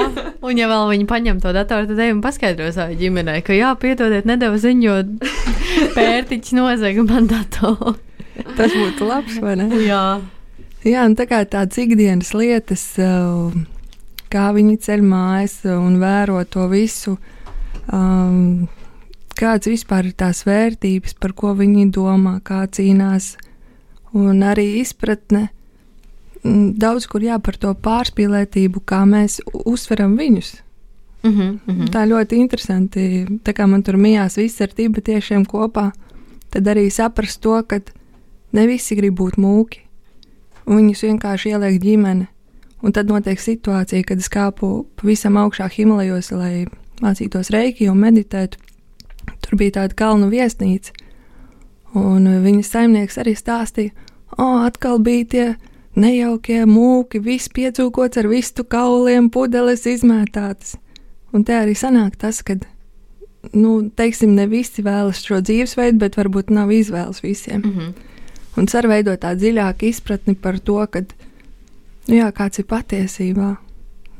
un 0.42 0.58
ja 0.58 0.66
vēl 0.70 0.88
viņi 0.94 1.06
paņem 1.10 1.42
to 1.44 1.52
datoru, 1.54 1.86
tad 1.92 2.00
ejam 2.02 2.22
paskaidro 2.24 2.70
savai 2.74 2.96
ģimenei, 2.98 3.42
ka 3.46 3.54
jā, 3.54 3.70
piedodiet, 3.78 4.26
nedēva 4.26 4.58
ziņu, 4.58 4.86
jo 4.88 4.96
pērtiķis 5.98 6.56
nozaga 6.58 7.04
man 7.06 7.28
datoru. 7.30 7.94
tas 8.58 8.72
būtu 8.72 9.08
labs, 9.08 9.40
vai 9.42 9.56
ne? 9.56 9.68
Jā. 9.84 10.20
Jā, 10.80 11.04
un 11.04 11.14
tā 11.16 11.26
kā 11.28 11.42
tādas 11.44 11.76
ikdienas 11.82 12.32
lietas, 12.32 12.84
uh, 12.96 13.52
kā 14.32 14.50
viņi 14.56 14.78
ceļ 14.80 15.02
mājas 15.04 15.58
un 15.68 15.98
vēro 16.00 16.40
to 16.48 16.64
visu, 16.70 17.18
um, 17.92 18.68
kādas 19.36 19.68
vispār 19.68 20.08
ir 20.08 20.16
tās 20.16 20.44
vērtības, 20.48 21.16
par 21.20 21.34
ko 21.36 21.52
viņi 21.58 21.90
domā, 21.92 22.38
kā 22.44 22.62
cīnās, 22.64 23.34
un 24.16 24.40
arī 24.46 24.80
izpratne. 24.80 25.48
mm, 26.42 26.78
Daudz 26.80 27.06
kur 27.06 27.22
jā 27.22 27.38
par 27.38 27.60
to 27.60 27.74
pārspīlētību, 27.74 28.80
kā 28.84 29.04
mēs 29.04 29.40
uztveram 29.52 30.16
viņus. 30.16 30.62
Mm 31.22 31.30
-hmm, 31.30 31.58
mm 31.66 31.74
-hmm. 31.76 31.90
Tā 31.90 32.06
ļoti 32.08 32.32
interesanti. 32.32 33.26
Tā 33.44 33.52
kā 33.52 33.66
man 33.66 33.82
tur 33.82 33.96
mijās 33.96 34.36
viss 34.36 34.60
ar 34.60 34.68
tibetiešiem 34.68 35.44
kopā, 35.44 35.90
tad 36.50 36.64
arī 36.66 36.90
saprast 36.90 37.40
to, 37.40 37.62
ka 37.62 37.80
ne 38.52 38.66
visi 38.66 38.96
grib 38.98 39.16
būt 39.20 39.38
mūki. 39.40 39.86
Un 40.66 40.80
viņus 40.80 41.04
vienkārši 41.08 41.54
ieliek 41.54 41.80
ģimene. 41.82 42.28
Un 42.80 42.94
tad 42.96 43.10
notiek 43.12 43.40
situācija, 43.40 44.04
kad 44.08 44.20
es 44.22 44.30
kāpu 44.32 44.86
pavisam 44.96 45.36
augšā 45.36 45.68
Himalajos, 45.68 46.30
lai 46.32 46.66
mācītos 47.02 47.50
reiki 47.52 47.90
un 47.92 48.00
meditētu. 48.00 48.60
Tur 49.44 49.58
bija 49.60 49.80
tāda 49.80 49.96
kalnu 49.96 50.30
viesnīca, 50.32 50.94
un 51.96 52.28
viņas 52.44 52.70
saimnieks 52.72 53.18
arī 53.20 53.34
stāstīja, 53.36 53.92
o, 54.36 54.46
atkal 54.64 55.00
bija 55.04 55.26
tie 55.32 55.46
nejaukie 55.98 56.62
mūki, 56.68 57.20
viss 57.24 57.50
piecūkots 57.52 58.20
ar 58.20 58.28
vistu 58.30 58.64
kauliem, 58.64 59.30
pudeles 59.32 59.86
izmētātas. 59.90 60.76
Un 61.34 61.44
te 61.46 61.56
arī 61.56 61.76
sanāk 61.78 62.16
tas, 62.20 62.40
ka, 62.46 62.56
nu, 63.52 63.74
teiksim, 63.96 64.34
ne 64.38 64.46
visi 64.50 64.84
vēlas 64.86 65.22
šo 65.24 65.40
dzīvesveidu, 65.44 66.00
bet 66.00 66.18
varbūt 66.18 66.52
nav 66.54 66.72
izvēles 66.74 67.22
visiem. 67.22 67.60
Mm 67.60 67.74
-hmm. 67.76 68.09
Un 68.60 68.68
cer 68.68 68.88
veidot 68.90 69.20
tādu 69.22 69.40
dziļāku 69.46 69.88
izpratni 69.88 70.36
par 70.36 70.58
to, 70.60 70.76
ka, 70.92 71.02
nu, 72.08 72.14
jā, 72.18 72.28
kāds 72.36 72.60
ir 72.60 72.68
patiesībā. 72.68 73.54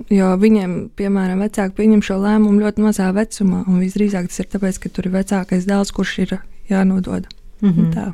Jo 0.09 0.31
viņiem, 0.41 0.77
piemēram, 0.97 1.43
vecāki 1.45 1.77
pieņem 1.77 2.01
šo 2.07 2.17
lēmumu 2.23 2.63
ļoti 2.63 2.85
mazā 2.87 3.11
vecumā, 3.13 3.67
un 3.69 3.83
visdrīzāk 3.83 4.31
tas 4.31 4.41
ir 4.41 4.49
tāpēc, 4.55 4.79
ka 4.81 4.93
tur 4.97 5.11
ir 5.11 5.17
vecākais 5.19 5.69
dēls, 5.69 5.93
kurš 5.93 6.15
ir 6.25 6.39
jānodod. 6.71 7.29
Mm. 7.61 7.73
-hmm. 7.73 7.93
Tā. 7.93 8.13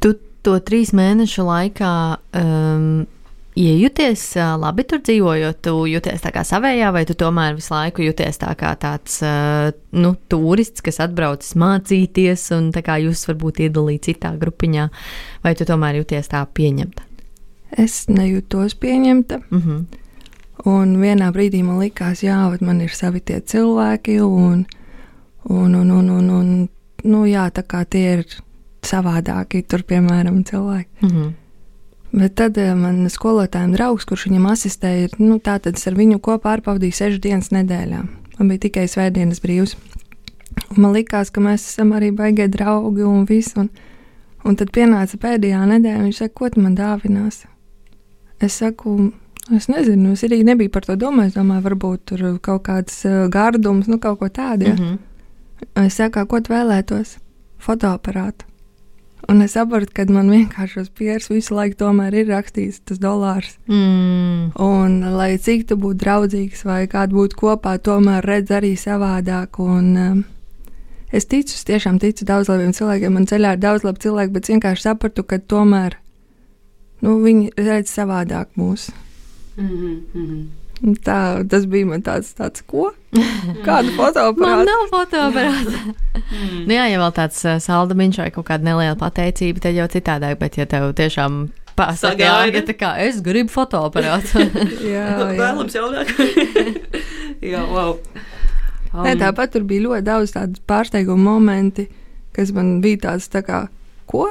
Tu 0.00 0.14
to 0.42 0.56
trīs 0.60 0.94
mēnešu 0.96 1.44
laikā 1.44 2.16
um, 2.40 3.06
iejūties 3.56 4.22
uh, 4.36 4.54
labi 4.58 4.84
tur 4.88 5.00
dzīvojot, 5.04 5.60
tu 5.62 5.74
jūties 5.90 6.24
tā 6.24 6.32
kā 6.34 6.42
savējā, 6.46 6.90
vai 6.94 7.04
tu 7.08 7.14
tomēr 7.18 7.54
visu 7.58 7.74
laiku 7.74 8.02
jūties 8.02 8.40
tā 8.42 8.52
kā 8.58 8.74
tāds 8.80 9.20
nu, 9.94 10.14
turists, 10.28 10.82
kas 10.84 11.00
atbraucis 11.04 11.54
mācīties, 11.60 12.50
un 12.56 12.70
tā 12.74 12.82
kā 12.86 12.98
jūs 13.02 13.26
varbūt 13.30 13.64
iedalīt 13.68 14.10
citā 14.10 14.34
grupiņā, 14.40 14.88
vai 15.44 15.54
tu 15.54 15.66
tomēr 15.68 16.00
jūties 16.02 16.32
tā 16.32 16.42
pieņemta? 16.46 17.06
Es 17.78 18.06
nejūtos 18.08 18.74
pieņemta. 18.78 19.40
Mm 19.50 19.60
-hmm. 19.60 19.84
Un 20.64 20.96
vienā 21.00 21.32
brīdī 21.32 21.62
man 21.64 21.78
likās, 21.78 22.22
jā, 22.22 22.56
man 22.60 22.80
ir 22.80 22.90
savi 22.90 23.20
tie 23.20 23.40
cilvēki, 23.40 24.20
un, 24.22 24.66
un, 25.44 25.74
un, 25.74 25.90
un, 25.90 26.10
un, 26.10 26.30
un 26.30 26.68
nu, 27.04 27.24
jā, 27.26 27.50
tā 27.50 27.62
kā 27.62 27.84
tie 27.84 28.12
ir 28.18 28.24
savādāki, 28.82 29.64
tur, 29.68 29.82
piemēram, 29.82 30.44
cilvēki. 30.44 30.90
Mm 31.02 31.08
-hmm. 31.08 31.32
Bet 32.14 32.36
tad 32.38 32.58
eh, 32.62 32.70
man 32.78 33.08
skolotājiem 33.10 33.72
draugs, 33.74 34.06
kurš 34.06 34.28
viņam 34.28 34.46
asistēja, 34.52 35.08
ir, 35.08 35.16
nu, 35.18 35.40
tātad 35.42 35.74
es 35.80 35.88
ar 35.90 35.96
viņu 35.98 36.20
kopā 36.22 36.44
pārpavadīju 36.44 36.94
sešas 36.94 37.22
dienas 37.24 37.50
nedēļā. 37.54 38.04
Man 38.38 38.50
bija 38.52 38.62
tikai 38.68 38.84
svētdienas 38.90 39.42
brīvs. 39.42 39.74
Un 40.70 40.84
man 40.84 40.94
likās, 40.94 41.32
ka 41.34 41.42
mēs 41.42 41.66
esam 41.72 41.90
arī 41.96 42.12
baigie 42.14 42.46
draugi 42.50 43.02
un 43.06 43.26
viss. 43.26 43.56
Un, 43.58 43.72
un 44.46 44.58
tad 44.60 44.70
pienāca 44.74 45.18
pēdējā 45.18 45.64
nedēļa, 45.72 45.98
un 45.98 46.06
viņš 46.06 46.22
saka, 46.22 46.36
ko 46.38 46.52
tu 46.54 46.62
man 46.62 46.78
dāvinās? 46.78 47.42
Es 48.42 48.60
saku, 48.62 49.10
es 49.54 49.66
nezinu, 49.72 50.14
es 50.14 50.22
arī 50.26 50.42
nebiju 50.46 50.70
par 50.70 50.86
to 50.86 50.98
domājis. 51.00 51.34
Es 51.34 51.40
domāju, 51.40 51.66
varbūt 51.66 52.06
tur 52.12 52.24
kaut 52.44 52.66
kāds 52.68 53.02
uh, 53.08 53.24
gardums, 53.32 53.90
nu 53.90 53.98
kaut 53.98 54.20
ko 54.22 54.30
tādu. 54.30 54.70
Ja? 54.70 54.78
Mm 54.78 54.86
-hmm. 54.86 55.86
Es 55.86 55.98
saku, 55.98 56.26
ko 56.26 56.40
tu 56.40 56.52
vēlētos? 56.52 57.18
Fotoaparātu. 57.58 58.53
Un 59.28 59.40
es 59.44 59.54
saprotu, 59.56 59.92
ka 59.96 60.04
man 60.12 60.28
vienkārši 60.32 60.82
uz 60.82 60.90
pieres 60.92 61.30
visu 61.32 61.54
laiku 61.56 61.78
tomēr 61.80 62.14
ir 62.20 62.28
rakstīts 62.28 62.82
tas 62.84 63.00
dolārs. 63.00 63.56
mm. 63.70 64.52
Un, 64.60 64.98
lai 65.16 65.36
cik 65.40 65.68
tu 65.70 65.78
būtu 65.80 66.00
draudzīgs 66.02 66.64
vai 66.68 66.84
kāda 66.90 67.14
būtu 67.14 67.38
kopā, 67.40 67.76
tomēr 67.78 68.24
redz 68.26 68.52
arī 68.52 68.74
savādāk. 68.76 69.60
Un, 69.62 69.86
um, 69.96 70.24
es 71.12 71.24
ticu, 71.30 71.54
es 71.56 71.64
tiešām 71.64 72.00
ticu 72.02 72.26
daudz 72.28 72.50
labiem 72.52 72.74
cilvēkiem. 72.76 73.14
Man 73.16 73.28
ceļā 73.30 73.54
ir 73.54 73.62
daudz 73.62 73.86
labu 73.86 74.02
cilvēku, 74.04 74.34
bet 74.36 74.50
vienkārši 74.52 74.88
sapratu, 74.90 75.24
ka 75.24 75.38
tomēr 75.38 75.96
nu, 77.04 77.16
viņi 77.24 77.54
redz 77.56 77.94
savādāk 77.94 78.52
mūs. 78.60 78.90
Mhm, 79.56 79.96
mhm. 80.12 80.44
Tā, 81.06 81.18
tas 81.48 81.64
bija 81.70 81.86
man 81.88 82.02
tāds, 82.04 82.32
tāds 82.36 82.64
ko? 82.66 82.90
Kādu 83.64 83.92
Man 83.94 83.98
fotoaparātu? 83.98 84.64
nav 84.68 84.86
fotoaparāta. 84.90 85.82
Mm. 86.14 86.64
nu, 86.66 86.74
jā, 86.74 86.86
ja 86.90 87.00
vēl 87.00 87.12
tāds 87.14 87.38
uh, 87.46 87.60
saldumiņš 87.62 88.20
vai 88.24 88.30
kaut 88.34 88.48
kāda 88.48 88.66
neliela 88.66 88.96
pateicība, 88.98 89.62
tad 89.64 89.78
jau 89.78 89.86
citādāk, 89.92 90.36
bet 90.40 90.58
ja 90.58 90.66
tev 90.68 90.90
tiešām 90.98 91.46
pasaka, 91.78 92.46
ja 92.50 92.62
tā 92.66 92.76
kā 92.78 92.92
es 93.06 93.20
gribu 93.24 93.52
fotoaparātu. 93.54 94.44
Jā, 94.94 95.06
jā. 95.20 95.28
Vēlams 95.38 95.76
jaunāk. 95.78 96.10
jā, 97.42 97.62
wow. 97.70 97.98
Um, 98.94 99.02
Nē, 99.06 99.16
tāpat 99.18 99.54
tur 99.54 99.64
bija 99.66 99.88
ļoti 99.88 100.06
daudz 100.06 100.34
tādu 100.36 100.60
pārsteigumu 100.70 101.24
momenti, 101.26 101.88
kas 102.34 102.52
man 102.54 102.76
bija 102.84 103.08
tāds, 103.08 103.26
tā 103.32 103.42
kā, 103.46 103.64
ko? 104.10 104.28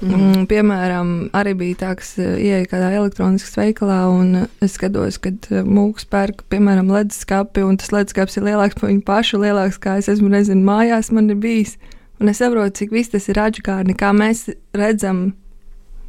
Mm. 0.00 0.46
Piemēram, 0.48 1.08
arī 1.36 1.52
bija 1.60 1.76
tā, 1.82 1.90
ka 1.98 2.06
ienāca 2.16 2.70
kādā 2.70 2.88
elektroniskas 2.96 3.58
veikalā, 3.58 3.98
un 4.08 4.30
eh, 4.42 4.46
es 4.64 4.78
skatos, 4.78 5.18
kad 5.20 5.48
eh, 5.52 5.60
mūks 5.66 6.06
pērk, 6.08 6.46
piemēram, 6.52 6.88
leduskapi, 6.88 7.64
un 7.66 7.76
tas 7.80 7.92
leduskapis 7.92 8.40
ir 8.40 8.46
lielāks 8.48 8.78
par 8.78 8.88
viņu 8.88 9.04
pašu, 9.04 9.42
lielāks 9.42 9.76
kā 9.82 9.98
es 10.00 10.08
esmu 10.08 10.30
nezinu, 10.32 10.64
mājās 10.64 11.12
man 11.12 11.28
ir 11.28 11.36
bijis. 11.42 11.76
Un 12.20 12.32
es 12.32 12.40
saprotu, 12.40 12.78
cik 12.80 12.96
viss 12.96 13.12
tas 13.12 13.28
ir 13.32 13.40
atžkārni, 13.40 13.96
kā 13.96 14.14
mēs 14.16 14.46
redzam. 14.76 15.30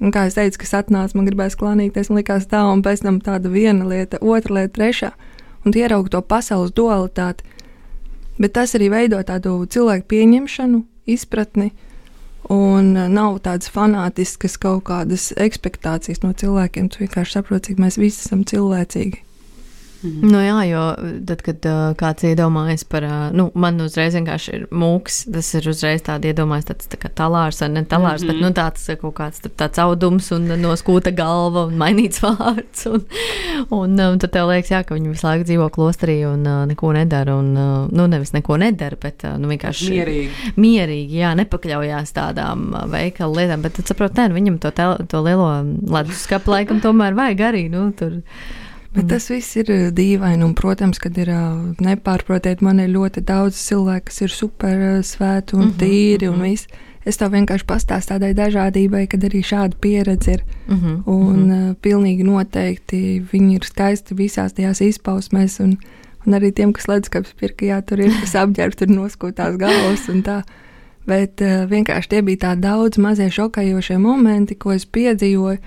Un 0.02 0.12
kā 0.16 0.26
es 0.28 0.40
teicu, 0.40 0.64
kas 0.64 0.74
atnāca, 0.80 1.16
man 1.16 1.28
gribējās 1.28 1.60
klānīties, 1.60 2.10
man 2.10 2.22
likās 2.22 2.48
tā, 2.52 2.64
un 2.72 2.82
pēc 2.84 3.04
tam 3.04 3.20
tāda 3.24 3.52
viena 3.52 3.86
lieta, 3.88 4.20
otra 4.24 4.62
lieta, 4.62 4.74
trešā. 4.80 5.12
Un 5.62 5.76
tu 5.76 5.84
ieraugi 5.84 6.16
to 6.16 6.24
pasaules 6.26 6.74
dualitāti. 6.76 7.46
Bet 8.42 8.56
tas 8.56 8.74
arī 8.76 8.90
veido 8.90 9.20
tādu 9.28 9.60
cilvēku 9.70 10.08
pieņemšanu, 10.16 10.82
izpratni, 11.12 11.70
un 12.50 12.96
uh, 12.96 13.08
nav 13.12 13.42
tādas 13.46 13.72
fanātiskas 13.74 14.58
kaut 14.62 14.86
kādas 14.90 15.32
expectācijas 15.38 16.24
no 16.24 16.34
cilvēkiem. 16.34 16.90
Tu 16.90 17.06
vienkārši 17.06 17.38
saproti, 17.38 17.72
cik 17.72 17.84
mēs 17.84 18.00
visi 18.02 18.26
esam 18.26 18.46
cilvēcīgi. 18.48 19.22
Nu 20.02 20.40
jā, 20.42 20.58
jo 20.66 20.84
tad, 21.30 21.44
kad 21.46 21.66
uh, 21.70 21.80
kāds 21.98 22.26
iedomājas 22.26 22.84
par, 22.90 23.06
uh, 23.06 23.28
nu, 23.38 23.50
man 23.54 23.78
uzreiz 23.84 24.16
vienkārši 24.18 24.54
ir 24.58 24.64
mūks, 24.74 25.20
tas 25.34 25.52
ir 25.60 25.68
uzreiz 25.70 26.02
tāda 26.08 26.32
iedomājas 26.32 26.72
tāds 26.72 26.90
tā 26.90 26.98
kā 27.02 27.12
talārs 27.22 27.62
vai 27.62 27.70
ne 27.70 27.84
talārs, 27.86 28.24
mm 28.24 28.30
-hmm. 28.30 28.42
bet, 28.42 28.42
nu, 28.42 28.54
tāds 28.58 28.88
uh, 28.90 28.98
kaut 29.02 29.16
kāds 29.20 29.42
tur 29.44 29.52
tāds 29.58 29.82
audums 29.84 30.32
un 30.32 30.48
noskūta 30.64 31.14
galva 31.16 31.66
un 31.70 31.78
mainīts 31.78 32.22
vārds. 32.26 32.86
Un, 32.90 33.06
un 33.70 34.00
um, 34.00 34.18
tad 34.20 34.32
tev 34.32 34.50
liekas, 34.50 34.72
jā, 34.72 34.84
ka 34.84 34.96
viņi 34.96 35.10
visu 35.10 35.28
laiku 35.28 35.44
dzīvo 35.44 35.70
klosterī 35.70 36.18
un 36.34 36.48
uh, 36.48 36.66
neko 36.66 36.94
nedara, 36.94 37.36
un, 37.36 37.52
uh, 37.58 37.88
nu, 37.92 38.08
nevis 38.08 38.34
neko 38.34 38.58
nedara, 38.58 38.98
bet, 39.02 39.24
uh, 39.24 39.38
nu, 39.38 39.48
vienkārši 39.48 39.92
Mierīgi. 39.92 40.54
mierīgi, 40.56 41.22
jā, 41.22 41.36
nepakļaujās 41.36 42.14
tādām 42.14 42.74
ā, 42.74 42.88
veikalu 42.90 43.36
lietām, 43.36 43.62
bet 43.62 43.74
tad 43.74 43.88
saprot, 43.88 44.18
nē, 44.18 44.30
nu, 44.30 44.40
viņam 44.40 44.60
to, 44.60 44.72
tel, 44.72 44.98
to 45.08 45.22
lielo 45.22 45.64
leduskapu 45.94 46.52
laikam 46.52 46.82
tomēr 46.82 47.14
vajag 47.14 47.48
arī, 47.52 47.70
nu, 47.70 47.92
tur. 47.92 48.22
Bet 48.92 49.08
tas 49.08 49.30
viss 49.32 49.56
ir 49.56 49.70
uh, 49.72 49.88
dīvaini, 49.96 50.44
un, 50.44 50.54
protams, 50.58 51.00
kad 51.00 51.16
ir 51.22 51.30
uh, 51.32 51.72
nepārprotiet, 51.80 52.60
man 52.66 52.82
ir 52.84 52.90
ļoti 52.92 53.24
daudz 53.24 53.56
cilvēku, 53.56 54.10
kas 54.10 54.22
ir 54.26 54.34
super 54.36 54.74
uh, 54.76 54.98
svēti 55.06 55.56
un 55.56 55.70
Mhm, 55.70 55.78
tīri 55.80 56.28
un 56.28 56.42
mhm. 56.42 56.50
viss. 56.50 56.68
Es 57.08 57.18
to 57.18 57.26
vienkārši 57.32 57.66
pastāstīju 57.66 58.20
tādai 58.20 58.34
dažādībai, 58.38 59.08
kad 59.10 59.24
arī 59.26 59.40
šāda 59.42 59.80
pieredze 59.82 60.34
ir. 60.36 60.44
Mm 60.68 60.78
-hmm, 60.78 60.98
Un 61.06 61.52
uh, 61.52 61.76
pilnīgi 61.82 62.24
noteikti 62.24 63.24
viņi 63.32 63.56
ir 63.56 63.64
skaisti 63.66 64.14
visās 64.16 64.54
tajās 64.54 64.82
izpausmēs. 64.82 65.60
Un, 65.64 65.78
un 66.28 66.34
arī 66.34 66.52
tiem, 66.52 66.74
kas 66.74 66.88
leduskapis 66.88 67.34
pirka, 67.34 67.66
jā, 67.66 67.82
tur 67.82 68.00
ir 68.00 68.12
kas 68.22 68.36
apģērbs, 68.36 68.76
tur 68.76 68.88
noskūtās 68.88 69.58
galvas 69.58 70.10
un 70.10 70.22
tā. 70.22 70.44
Bet 71.08 71.42
uh, 71.42 71.66
vienkārši 71.70 72.10
tie 72.10 72.22
bija 72.22 72.38
tādi 72.38 72.62
daudz 72.62 72.98
mazie 72.98 73.30
šokējošie 73.30 73.98
momenti, 73.98 74.56
ko 74.56 74.72
es 74.72 74.86
piedzīvoju. 74.86 75.58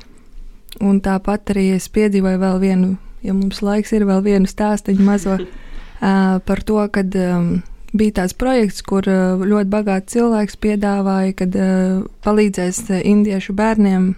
Un 0.81 1.01
tāpat 1.01 1.51
arī 1.51 1.75
es 1.75 1.89
piedzīvoju 1.89 2.39
vēl 2.39 2.61
vienu, 2.61 2.97
ja 3.25 3.35
mums 3.35 3.63
laiks 3.65 3.93
ir 3.93 4.07
vēl 4.09 4.23
vienu 4.25 4.51
stāstu 4.51 4.95
mazo 5.01 5.39
par 6.49 6.63
to, 6.67 6.81
kad 6.93 7.15
bija 7.95 8.17
tāds 8.21 8.35
projekts, 8.37 8.83
kur 8.83 9.07
ļoti 9.07 9.71
bagāts 9.71 10.15
cilvēks 10.15 10.59
piedāvāja, 10.61 11.33
kad 11.39 11.57
palīdzēs 12.27 12.83
indiešu 13.03 13.55
bērniem 13.57 14.15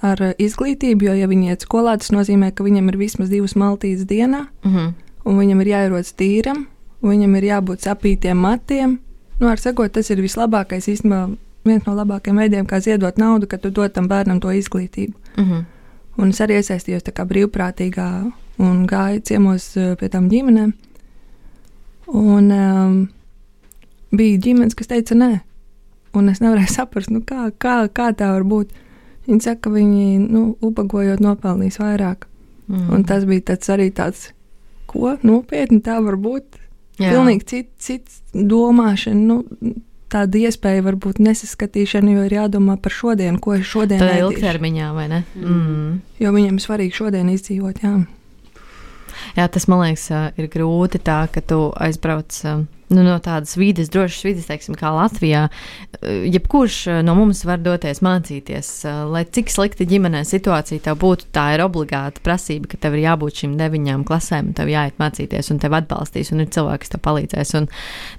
ar 0.00 0.22
izglītību, 0.40 1.10
jo, 1.10 1.14
ja 1.20 1.28
viņi 1.30 1.52
iet 1.52 1.64
skolā, 1.66 1.96
tas 2.00 2.12
nozīmē, 2.14 2.50
ka 2.54 2.64
viņam 2.64 2.90
ir 2.92 2.98
vismaz 3.00 3.30
divas 3.32 3.56
maltītes 3.56 4.08
dienā, 4.08 4.46
Mm 4.64 4.74
-hmm. 4.74 4.92
un 5.24 5.38
viņam 5.38 5.60
ir 5.60 5.66
jāierodas 5.66 6.14
tīram, 6.16 6.66
un 7.02 7.10
viņam 7.10 7.36
ir 7.36 7.44
jābūt 7.44 7.80
sapītiem 7.84 8.36
matiem. 8.36 8.98
Nu, 9.40 9.48
ar 9.48 9.58
sakot, 9.58 9.92
tas 9.92 10.10
ir 10.10 10.20
vislabākais, 10.20 10.88
īstenībā 10.88 11.36
viens 11.64 11.86
no 11.86 11.94
labākajiem 11.94 12.36
veidiem, 12.36 12.66
kā 12.66 12.80
ziedot 12.80 13.18
naudu, 13.18 13.46
kad 13.46 13.60
tu 13.60 13.70
dod 13.70 13.92
tam 13.92 14.08
bērnam 14.08 14.40
to 14.40 14.48
izglītību. 14.48 15.12
Mm 15.36 15.44
-hmm. 15.44 15.64
Un 16.18 16.28
es 16.28 16.40
arī 16.40 16.50
iesaistījos 16.60 17.02
brīvprātīgā 17.02 18.32
un 18.60 18.84
gāju 18.90 19.24
ciemos 19.30 19.70
pie 19.74 20.10
tām 20.12 20.28
ģimenēm. 20.32 20.74
Un 22.20 22.50
um, 22.54 22.96
bija 24.14 24.40
ģimenes, 24.46 24.76
kas 24.76 24.90
teica, 24.90 25.16
nē, 25.16 25.32
un 26.18 26.32
es 26.32 26.42
nevarēju 26.42 26.74
saprast, 26.78 27.12
nu, 27.14 27.24
kā, 27.26 27.48
kā, 27.58 27.82
kā 27.94 28.10
tā 28.18 28.32
var 28.34 28.46
būt. 28.46 28.74
Viņi 29.28 29.44
saka, 29.44 29.68
ka 29.68 29.74
viņi, 29.76 30.18
nu, 30.26 30.50
upagojot, 30.64 31.22
nopelnīs 31.22 31.78
vairāk. 31.82 32.26
Mm 32.26 32.38
Mm. 32.70 32.94
Un 32.94 33.04
tas 33.04 33.24
bija 33.26 33.50
tāds 33.50 33.70
arī 33.72 33.90
tāds, 33.90 34.30
ko 34.90 35.16
nopietni 35.26 35.80
tā 35.82 35.98
var 36.04 36.18
būt. 36.20 36.58
Jā. 37.00 37.14
Pilnīgi 37.14 37.46
cits, 37.48 37.86
cits 37.86 38.20
domāšana, 38.36 39.18
nu, 39.18 39.74
tāda 40.12 40.42
iespēja 40.44 40.84
varbūt 40.84 41.18
nesaskatīšana, 41.24 42.12
jo 42.14 42.26
ir 42.28 42.36
jādomā 42.36 42.76
par 42.82 42.94
šodienu, 42.94 43.40
ko 43.42 43.56
es 43.56 43.66
šodien 43.66 44.02
Tādā 44.02 44.18
ēdīšu. 44.18 44.36
ilgtermiņā, 44.36 44.90
vai 44.94 45.06
ne? 45.10 45.20
Mm. 45.38 46.00
Jo 46.20 46.32
viņam 46.36 46.60
ir 46.60 46.66
svarīgi 46.66 46.98
šodien 47.00 47.32
izdzīvot, 47.32 47.82
jā. 47.82 47.94
Jā, 49.38 49.46
tas 49.48 49.66
man 49.70 49.84
liekas, 49.84 50.10
ir 50.40 50.50
grūti 50.52 51.00
tā, 51.04 51.24
ka 51.32 51.42
tu 51.44 51.68
aizbrauc 51.80 52.42
nu, 52.90 53.04
no 53.06 53.16
tādas 53.22 53.54
vides, 53.58 53.90
drošas 53.92 54.24
vides, 54.26 54.48
teiksim, 54.48 54.74
kā 54.78 54.90
Latvijā. 54.94 55.46
Jebkurš 56.02 56.78
no 57.06 57.14
mums 57.18 57.44
var 57.46 57.62
doties 57.62 58.02
mācīties, 58.04 58.70
lai 59.10 59.22
cik 59.30 59.52
slikta 59.52 59.86
ģimenē 59.88 60.24
situācija 60.26 60.82
tev 60.88 60.98
būtu, 61.02 61.30
tā 61.34 61.52
ir 61.54 61.64
obligāta 61.64 62.22
prasība, 62.24 62.72
ka 62.72 62.80
tev 62.82 62.98
ir 62.98 63.06
jābūt 63.06 63.42
šīm 63.42 63.56
deviņām 63.60 64.04
klasēm, 64.08 64.52
tev 64.58 64.72
jāiet 64.72 64.98
mācīties, 65.02 65.52
un 65.54 65.62
tev 65.62 65.78
atbalstīs, 65.78 66.32
un 66.34 66.44
ir 66.44 66.50
cilvēki, 66.54 66.84
kas 66.84 66.94
tev 66.96 67.04
palīdzēs. 67.06 67.56
Un 67.60 67.70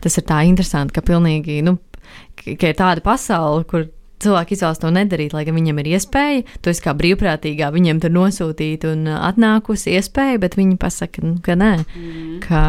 tas 0.04 0.20
ir 0.20 0.28
tā 0.32 0.44
interesanti, 0.48 0.96
ka 0.96 1.04
pilnīgi, 1.06 1.60
nu, 1.68 1.78
ka 2.40 2.72
ir 2.72 2.80
tāda 2.80 3.04
pasaule, 3.04 3.68
kur 3.68 3.90
cilvēki 4.24 4.56
izvēlas 4.56 4.80
to 4.82 4.90
nedarīt, 4.92 5.34
lai 5.34 5.46
gan 5.46 5.56
viņam 5.56 5.80
ir 5.80 5.88
iespēja. 5.96 6.44
Tu 6.62 6.70
esi 6.70 6.82
kā 6.86 6.94
brīvprātīgā, 6.98 7.72
viņiem 7.74 8.00
tur 8.02 8.12
nosūtīt 8.16 8.86
un 8.90 9.08
uh, 9.08 9.18
atnākusi 9.30 9.96
iespēja, 9.98 10.40
bet 10.40 10.56
viņi 10.60 10.78
pasaka, 10.78 11.22
nu, 11.26 11.40
ka 11.42 11.56
nē, 11.56 11.72
Mm. 11.96 12.40
ka, 12.48 12.62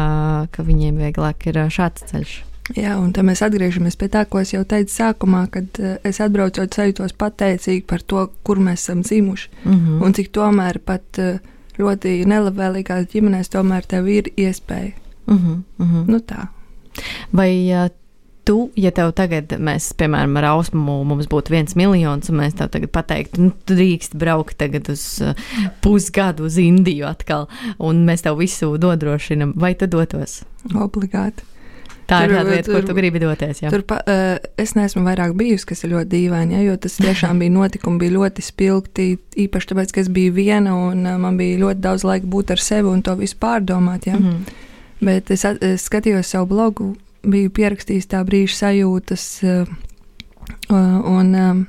ka 0.51 0.63
viņiem 0.63 0.97
vieglāk 0.97 1.47
ir 1.47 1.57
uh, 1.57 1.69
šāds 1.69 2.03
ceļš. 2.09 2.33
Jā, 2.75 2.97
un 2.97 3.11
tad 3.13 3.25
mēs 3.27 3.41
atgriežamies 3.43 3.95
pie 3.99 4.07
tā, 4.07 4.25
ko 4.25 4.39
es 4.39 4.53
jau 4.53 4.63
teicu 4.63 4.91
sākumā, 4.93 5.47
kad 5.51 5.65
uh, 5.79 5.97
es 6.03 6.19
atbraucot, 6.23 6.73
sajūtos 6.73 7.13
pateicīgi 7.13 7.83
par 7.87 8.01
to, 8.01 8.27
kur 8.43 8.57
mēs 8.57 8.73
esam 8.85 9.01
dzimuši. 9.01 9.49
Mm 9.65 9.73
-hmm. 9.73 10.03
Un 10.05 10.13
cik 10.13 10.31
tomēr 10.31 10.79
pat 10.85 11.19
ļoti 11.77 12.25
nelabvēlīgās 12.29 13.07
ģimenēs 13.13 13.49
tomēr 13.49 13.85
tev 13.85 14.07
ir 14.07 14.29
iespēja. 14.37 14.91
mm 15.27 15.37
-hmm. 15.37 15.63
Mm 15.77 15.85
-hmm. 15.91 16.07
Nu 16.07 16.17
tā. 16.19 16.47
Vai 17.31 17.71
tu, 18.43 18.69
ja 18.75 18.91
tev 18.95 19.13
tagad, 19.17 19.55
mēs, 19.59 19.91
piemēram, 19.99 20.35
ar 20.41 20.49
Ausmu, 20.53 20.99
mums 21.07 21.29
būtu 21.31 21.53
viens 21.53 21.75
miljons, 21.79 22.29
un 22.29 22.41
mēs 22.41 22.57
tev 22.59 22.69
tagad 22.73 22.91
pateiktu, 22.95 23.41
nu, 23.47 23.53
tu 23.65 23.77
drīkst 23.77 24.17
braukt 24.19 24.57
tagad 24.59 24.89
uz 24.91 25.05
uh, 25.23 25.33
pusgadu 25.81 26.45
uz 26.49 26.57
Indiju 26.61 27.07
atkal, 27.09 27.47
un 27.79 28.03
mēs 28.07 28.25
tev 28.25 28.37
visu 28.41 28.73
nodrošinam, 28.77 29.55
vai 29.55 29.73
tu 29.75 29.87
dotos? 29.87 30.41
Obligāti. 30.75 31.43
Tā 32.03 32.25
ir 32.25 32.33
Tur, 32.33 32.35
tāda 32.35 32.51
vieta, 32.51 32.67
kur 32.67 32.81
tur- 32.81 32.87
tu 32.89 32.93
gribi 32.97 33.19
doties. 33.23 33.61
Jā. 33.63 33.69
Tur 33.71 33.85
pa, 33.87 34.01
uh, 34.03 34.35
es 34.59 34.73
neesmu 34.75 35.05
vairāk 35.05 35.37
bijusi, 35.39 35.65
kas 35.69 35.85
ir 35.85 35.93
ļoti 35.93 36.09
dīvaini, 36.11 36.57
ja, 36.57 36.65
jo 36.67 36.75
tas 36.83 36.97
tiešām 36.99 37.39
bija 37.39 37.53
notikumi, 37.55 38.01
bija 38.01 38.17
ļoti 38.17 38.43
spilgti. 38.43 39.05
Īpaši 39.45 39.71
tāpēc, 39.71 39.93
ka 39.95 40.03
es 40.03 40.11
biju 40.11 40.33
viena 40.35 40.75
un 40.75 41.07
uh, 41.07 41.15
man 41.21 41.39
bija 41.39 41.61
ļoti 41.63 41.79
daudz 41.79 42.03
laika 42.03 42.27
būt 42.27 42.51
ar 42.51 42.59
sevi 42.59 42.91
un 42.91 43.01
to 43.07 43.15
visu 43.15 43.39
pārdomāt. 43.39 44.07
Ja. 44.11 44.19
Mm 44.19 44.27
-hmm. 44.27 44.59
Bet 45.03 45.31
es, 45.31 45.45
es 45.45 45.87
skatījos 45.89 46.29
savu 46.31 46.45
blogu, 46.45 46.95
biju 47.23 47.51
pierakstījis 47.55 48.09
tā 48.11 48.23
brīža 48.27 48.57
sajūtas, 48.59 49.27
uh, 49.47 49.71
un 50.73 51.31
um, 51.37 51.63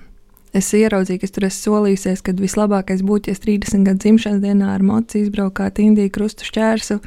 es 0.55 0.71
ieraudzīju, 0.75 1.21
ka 1.23 1.29
es 1.29 1.35
tur 1.35 1.47
esmu 1.49 1.63
solījusies, 1.69 2.23
ka 2.25 2.35
vislabākais 2.39 3.05
būtu, 3.07 3.31
ja 3.31 3.39
es 3.39 3.43
30 3.45 3.87
gadu 3.87 4.03
dzimšanas 4.05 4.43
dienā 4.43 4.75
ar 4.75 4.85
mocu 4.87 5.21
izbraukātu 5.21 5.87
Indiju 5.87 6.13
krustu 6.15 6.47
šķērsu. 6.49 7.01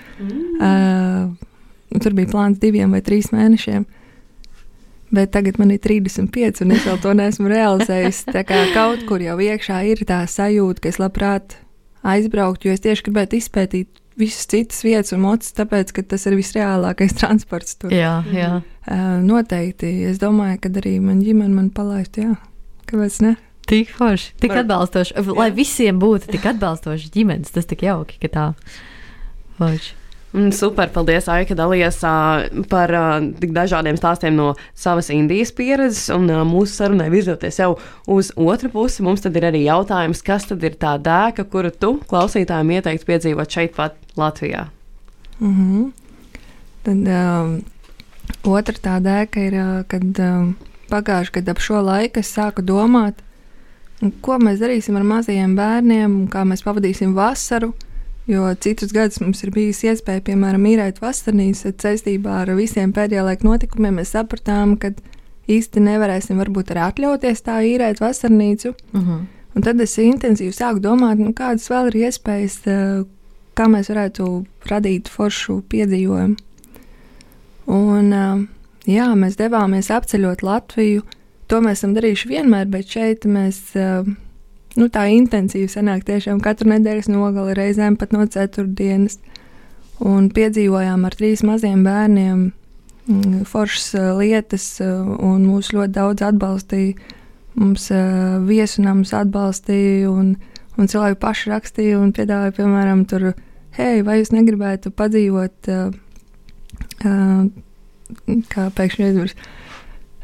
Uh, 0.60 1.36
tur 2.04 2.18
bija 2.18 2.32
plāns 2.34 2.60
diviem 2.64 2.96
vai 2.96 3.04
trīs 3.06 3.32
mēnešiem. 3.36 3.86
Bet 5.16 5.32
tagad 5.32 5.56
man 5.60 5.72
ir 5.72 5.80
35, 5.80 6.66
un 6.66 6.74
es 6.76 6.84
vēl 6.84 6.98
to 7.00 7.14
neesmu 7.16 7.48
realizējis. 7.48 8.26
Tā 8.28 8.44
kā 8.48 8.66
kaut 8.74 9.06
kur 9.08 9.24
jau 9.24 9.38
iekšā 9.40 9.80
ir 9.88 10.04
tā 10.08 10.26
sajūta, 10.28 10.84
ka 10.84 10.92
es 10.92 11.00
labprāt 11.00 11.56
aizbrauktu, 12.08 12.68
jo 12.68 12.76
es 12.76 12.84
tieši 12.84 13.08
gribētu 13.08 13.40
izpētīt 13.40 14.04
visas 14.18 14.48
citas 14.50 14.80
vietas 14.86 15.14
un 15.16 15.22
mocis, 15.26 15.54
tāpēc, 15.58 15.92
ka 15.96 16.04
tas 16.14 16.26
ir 16.30 16.36
visreālākais 16.40 17.16
transports 17.20 17.78
tur. 17.82 17.94
Jā, 17.94 18.20
jā. 18.34 18.52
Uh, 18.88 19.18
noteikti. 19.26 19.90
Es 20.10 20.22
domāju, 20.24 20.62
ka 20.64 20.72
arī 20.82 20.96
man 21.04 21.20
ģimene 21.26 21.54
man 21.54 21.70
palaistu, 21.76 22.24
jā. 22.30 22.36
Kāpēc 22.88 23.20
ne? 23.26 23.36
Tik 23.68 23.90
forši, 23.98 24.30
tik 24.40 24.54
Var- 24.54 24.62
atbalstoši. 24.64 25.18
Lai 25.36 25.50
visiem 25.52 25.98
būtu 26.00 26.30
tik 26.32 26.46
atbalstoši 26.54 27.10
ģimenes, 27.12 27.52
tas 27.52 27.68
tik 27.68 27.84
jauki, 27.84 28.16
ka 28.24 28.30
tā. 28.32 28.46
Forši. 29.58 29.97
Mm, 30.38 30.52
Super, 30.54 30.92
paldies, 30.94 31.26
Aika, 31.34 31.56
dalījies 31.58 31.96
uh, 32.06 32.44
par 32.70 32.92
tik 33.42 33.54
dažādiem 33.56 33.98
stāstiem 33.98 34.36
no 34.38 34.52
savas 34.78 35.10
Indijas 35.14 35.50
pieredzes. 35.56 36.12
Un 36.14 36.30
mūsu 36.46 36.76
sarunai 36.76 37.08
virzoties 37.10 37.58
jau 37.58 37.72
uz 38.14 38.30
otru 38.38 38.70
pusi, 38.74 39.02
mums 39.06 39.26
tad 39.26 39.38
ir 39.40 39.48
arī 39.50 39.64
jautājums, 39.66 40.22
kas 40.26 40.46
tad 40.52 40.62
ir 40.68 40.78
tā 40.78 40.94
dēka, 41.02 41.48
kuru 41.50 41.72
tu 41.74 41.96
klausītājiem 42.12 42.76
ieteiktu 42.78 43.10
piedzīvot 43.10 43.58
šeit, 43.58 43.74
pat 43.80 43.98
Latvijā. 44.20 44.68
Mm 45.40 45.56
-hmm. 45.58 45.92
Tad 46.84 47.08
um, 47.18 47.62
otra 48.44 48.76
tā 48.84 49.00
dēka 49.02 49.48
ir, 49.48 49.58
kad 49.88 50.20
um, 50.20 50.56
pagājušajā 50.92 51.40
gadā 51.40 51.52
ap 51.52 51.60
šo 51.60 51.82
laiku 51.82 52.20
es 52.20 52.30
sāku 52.38 52.62
domāt, 52.62 53.14
un 54.02 54.14
ko 54.22 54.38
mēs 54.38 54.62
darīsim 54.62 54.96
ar 54.96 55.04
mazajiem 55.04 55.56
bērniem, 55.56 56.28
kā 56.28 56.46
mēs 56.46 56.64
pavadīsim 56.64 57.16
vasaru. 57.18 57.74
Jo 58.28 58.50
citus 58.60 58.92
gadus 58.92 59.22
mums 59.24 59.40
ir 59.46 59.54
bijusi 59.56 59.88
iespēja, 59.88 60.26
piemēram, 60.28 60.66
īrēt 60.68 61.00
vasarnīcas 61.00 61.64
bet 61.70 61.86
saistībā 61.86 62.42
ar 62.42 62.52
visiem 62.58 62.92
pēdējā 62.96 63.24
laika 63.24 63.48
notikumiem. 63.48 64.02
Mēs 64.02 64.12
sapratām, 64.18 64.76
ka 64.82 64.92
īsti 65.48 65.84
nevarēsim 65.86 66.42
varbūt 66.42 66.74
arī 66.74 66.84
atļauties 66.90 67.46
tā 67.46 67.62
īrēt 67.64 68.04
vasarnīcu. 68.04 68.74
Mhm. 68.92 69.26
Un 69.58 69.64
tad 69.66 69.80
es 69.82 69.96
intensīvi 69.98 70.54
sāku 70.54 70.84
domāt, 70.84 71.18
nu, 71.18 71.32
kādas 71.34 71.66
vēl 71.72 71.88
ir 71.90 71.96
iespējas, 72.08 72.58
eh, 72.68 73.06
kā 73.58 73.66
mēs 73.66 73.90
varētu 73.90 74.46
radīt 74.70 75.08
foršu 75.10 75.64
piedzīvojumu. 75.72 76.38
Un, 77.68 78.14
eh, 78.14 78.46
jā, 78.86 79.08
mēs 79.16 79.40
devāmies 79.40 79.90
apceļot 79.90 80.44
Latviju. 80.44 81.02
To 81.48 81.62
mēs 81.62 81.80
esam 81.80 81.96
darījuši 81.96 82.30
vienmēr, 82.30 82.70
bet 82.70 82.86
šeit 82.86 83.26
mēs 83.26 83.76
eh, 83.76 84.04
nu, 84.78 84.88
tā 84.94 85.08
intensīvi 85.14 85.70
sanāk 85.72 86.06
tiešām 86.08 86.40
katru 86.44 86.70
nedēļas 86.72 87.10
nogali, 87.12 87.56
reizēm 87.58 87.98
pat 88.00 88.14
no 88.16 88.26
ceturtdienas. 88.30 89.20
Un 90.06 90.30
piedzīvojām 90.30 91.08
ar 91.08 91.16
trīs 91.18 91.42
maziem 91.46 91.82
bērniem 91.86 92.42
mm, 93.10 93.46
foršas 93.50 93.96
eh, 93.98 94.10
lietas, 94.20 94.68
eh, 94.84 94.92
un 94.94 95.48
mūs 95.48 95.72
ļoti 95.74 95.96
daudz 95.98 96.26
atbalstīja. 96.28 97.16
Mums 97.58 97.88
uh, 97.90 98.36
viesunams 98.46 99.16
atbalstīja, 99.18 100.12
un, 100.12 100.36
un 100.78 100.90
cilvēki 100.92 101.18
paši 101.24 101.50
rakstīja 101.50 101.98
un 101.98 102.12
piedāvāja, 102.14 102.54
piemēram, 102.54 103.00
tur, 103.10 103.32
hei, 103.80 104.04
vai 104.06 104.20
jūs 104.20 104.30
negribētu 104.30 104.92
padzīvot, 104.94 105.72
kā 108.54 108.68
pēkšņi 108.78 109.08
aizmirst, 109.08 109.42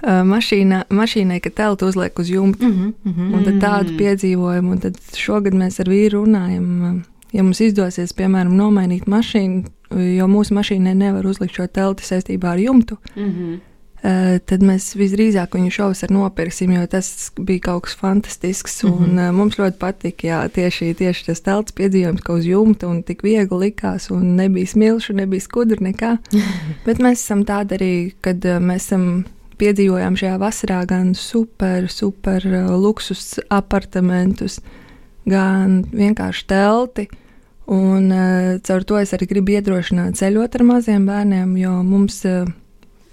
mašīnā, 0.03 0.83
mašīnai, 0.89 1.39
ka 1.41 1.49
teltu 1.49 1.87
uzliek 1.87 2.19
uz 2.19 2.29
jumta. 2.29 2.67
Mhm. 2.67 2.93
Mhm. 3.05 3.33
Un 3.33 3.43
tad 3.43 3.59
tādu 3.61 3.91
Mm. 3.91 3.97
piedzīvojumu, 3.97 4.71
un 4.71 4.79
tad 4.79 4.97
šogad 5.15 5.53
mēs 5.53 5.79
ar 5.79 5.85
vīru 5.85 6.25
runājam, 6.25 6.95
uh, 6.95 7.01
ja 7.31 7.43
mums 7.43 7.61
izdosies, 7.61 8.13
piemēram, 8.13 8.53
nomainīt 8.53 9.05
mašīnu, 9.05 9.65
jo 10.17 10.27
mūsu 10.27 10.53
mašīnai 10.53 10.95
nevar 10.95 11.25
uzlikt 11.25 11.55
šo 11.55 11.67
telti 11.67 12.03
saistībā 12.03 12.53
ar 12.53 12.59
jumtu, 12.59 12.97
Mm 13.15 13.29
-hmm. 13.29 13.59
Tad 14.45 14.59
mēs 14.59 14.89
visdrīzāk 14.99 15.55
viņu 15.55 15.69
šovus 15.71 16.03
ar 16.03 16.11
nopirksim, 16.11 16.73
jo 16.75 16.87
tas 16.91 17.31
bija 17.39 17.59
kaut 17.59 17.83
kas 17.83 17.95
fantastisks. 17.95 18.83
Mm 18.83 18.89
-hmm. 18.89 19.03
un, 19.03 19.19
uh, 19.19 19.31
mums 19.31 19.55
ļoti 19.55 19.77
patika 19.79 20.27
jā, 20.27 20.49
tieši, 20.49 20.93
tieši 20.93 21.25
tas 21.25 21.41
telts 21.41 21.71
piedzīvojums, 21.71 22.21
ka 22.21 22.33
uz 22.33 22.45
jumta 22.45 22.87
un 22.87 23.03
tik 23.03 23.23
viegli 23.23 23.59
likās, 23.59 24.11
un 24.11 24.35
nebija 24.35 24.67
smilšu, 24.67 25.13
nebija 25.13 25.41
skudra, 25.41 25.77
nekā. 25.79 26.17
Bet 26.85 26.97
mēs 26.99 27.23
esam 27.23 27.45
tādi 27.45 27.75
arī, 27.75 28.11
kad 28.21 28.45
uh, 28.45 28.59
mēs 28.59 28.75
esam 28.75 29.23
piedzīvojām 29.59 30.17
šajā 30.19 30.37
vasarā 30.41 30.83
gan 30.89 31.13
super, 31.15 31.89
super 31.91 32.45
uh, 32.47 32.71
luksus 32.77 33.39
apartamentus, 33.49 34.59
gan 35.25 35.83
vienkārši 35.91 36.47
telti. 36.47 37.07
Un 37.71 38.11
uh, 38.11 38.57
caur 38.65 38.83
to 38.83 38.99
es 38.99 39.13
arī 39.15 39.29
gribu 39.29 39.55
iedrošināt 39.55 40.19
ceļot 40.19 40.59
ar 40.59 40.67
maziem 40.67 41.05
bērniem, 41.07 41.55
jo 41.61 41.77
mums 41.87 42.19
uh, 42.27 42.49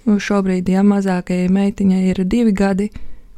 Nu, 0.05 0.17
šobrīd, 0.17 0.69
ja 0.71 0.81
mazākajai 0.85 1.49
meitiņai 1.53 2.03
ir 2.09 2.23
divi 2.25 2.53
gadi, 2.57 2.89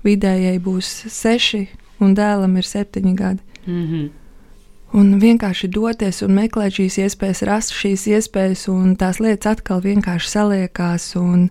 vidējai 0.06 0.60
būs 0.64 0.92
seši, 1.12 1.66
un 2.04 2.14
dēlam 2.16 2.56
ir 2.60 2.68
septiņi 2.68 3.16
gadi. 3.20 3.42
Mm 3.66 3.88
-hmm. 3.88 4.12
Un 4.94 5.20
vienkārši 5.20 5.68
doties 5.68 6.22
un 6.22 6.36
meklēt 6.38 6.78
šīs 6.78 6.98
iespējas, 7.04 7.42
rast 7.50 7.74
šīs 7.74 8.08
iespējas, 8.08 8.68
un 8.70 8.96
tās 8.96 9.20
lietas 9.20 9.52
atkal 9.52 9.82
vienkārši 9.82 10.30
saliekās. 10.30 11.16
Un, 11.16 11.50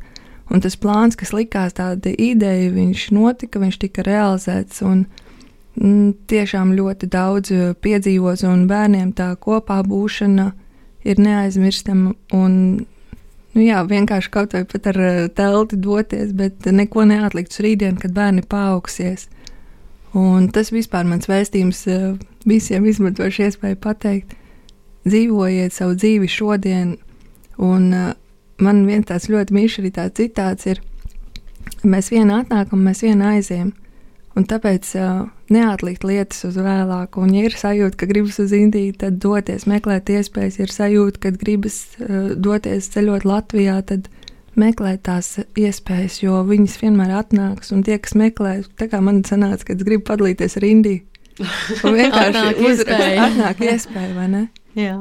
un 0.52 0.60
tas 0.60 0.76
plāns, 0.76 1.16
kas 1.18 1.32
likās 1.32 1.76
tāda 1.78 2.12
ideja, 2.12 2.70
viņš 2.74 3.08
notika, 3.16 3.60
viņš 3.62 3.78
tika 3.80 4.04
realizēts. 4.06 4.82
Un, 4.84 5.06
mm, 5.80 6.14
tiešām 6.30 6.74
ļoti 6.76 7.08
daudz 7.12 7.52
piedzīvos, 7.84 8.44
un 8.48 8.66
bērniem 8.70 9.12
tā 9.16 9.32
kopā 9.40 9.80
būšana 9.86 10.50
ir 11.08 11.22
neaizmirstama. 11.22 12.14
Un, 12.36 12.58
nu 13.54 13.64
jā, 13.64 13.82
vienkārši 13.88 14.32
kaut 14.32 14.56
vai 14.56 14.64
pat 14.68 14.90
ar 14.92 15.00
telti 15.36 15.78
doties, 15.80 16.34
bet 16.36 16.68
neko 16.68 17.06
neatlikt 17.08 17.54
uz 17.54 17.64
rītdienu, 17.64 18.00
kad 18.02 18.14
bērni 18.16 18.44
paaugsies. 18.44 19.28
Un 20.12 20.50
tas 20.52 20.68
vispār 20.74 21.08
mans 21.08 21.28
vēstījums 21.30 21.86
visiem 22.44 22.84
izmantošu 22.84 23.46
iespēju 23.46 23.78
pateikt, 23.80 24.34
dzīvojiet 25.08 25.72
savu 25.72 25.96
dzīvi 25.96 26.28
šodien. 26.28 26.98
Un 27.62 27.88
man 28.62 28.84
viens 28.88 29.08
tāds 29.10 29.28
ļoti 29.32 29.54
mīļš 29.56 29.78
arī 29.82 29.92
tāds 29.98 30.18
citāts 30.20 30.68
ir, 30.70 30.80
mēs 31.82 32.10
viena 32.12 32.42
atnākam, 32.42 32.82
mēs 32.86 33.04
viena 33.04 33.34
aizējam. 33.36 33.72
Un 34.32 34.46
tāpēc 34.48 34.88
uh, 34.96 35.26
neatlikt 35.52 36.06
lietas 36.08 36.46
uz 36.48 36.54
vēlāku. 36.56 37.20
Un, 37.20 37.34
ja 37.36 37.44
ir 37.44 37.56
sajūta, 37.58 37.98
ka 38.00 38.06
gribas 38.08 38.38
uz 38.40 38.54
Indiju, 38.56 38.94
tad 39.02 39.18
doties, 39.20 39.66
meklēt 39.68 40.08
iespējas. 40.08 40.56
Ja 40.56 40.64
ir 40.64 40.72
sajūta, 40.72 41.20
ka 41.26 41.32
gribas 41.36 41.82
uh, 41.98 42.32
doties 42.40 42.88
ceļot 42.94 43.26
Latvijā, 43.28 43.76
tad 43.90 44.08
meklēt 44.56 45.04
tās 45.04 45.34
iespējas, 45.58 46.22
jo 46.24 46.40
viņas 46.48 46.78
vienmēr 46.80 47.12
atnāks. 47.20 47.74
Un 47.76 47.84
tie, 47.84 47.98
kas 48.00 48.16
meklē, 48.16 48.62
tā 48.80 48.88
kā 48.92 49.02
man 49.04 49.20
sanāca, 49.28 49.68
kad 49.68 49.80
es 49.84 49.88
gribu 49.88 50.06
padalīties 50.08 50.56
ar 50.60 50.68
Indiju, 50.70 51.04
un 51.84 52.00
vienkārši 52.00 52.32
Atnāk 52.32 52.64
uzrakst, 52.64 52.88
iespēja. 52.88 53.28
atnāk 53.28 53.62
iespēja, 53.68 54.12
vai 54.16 54.26
ne? 54.32 54.42
Jā. 54.80 54.96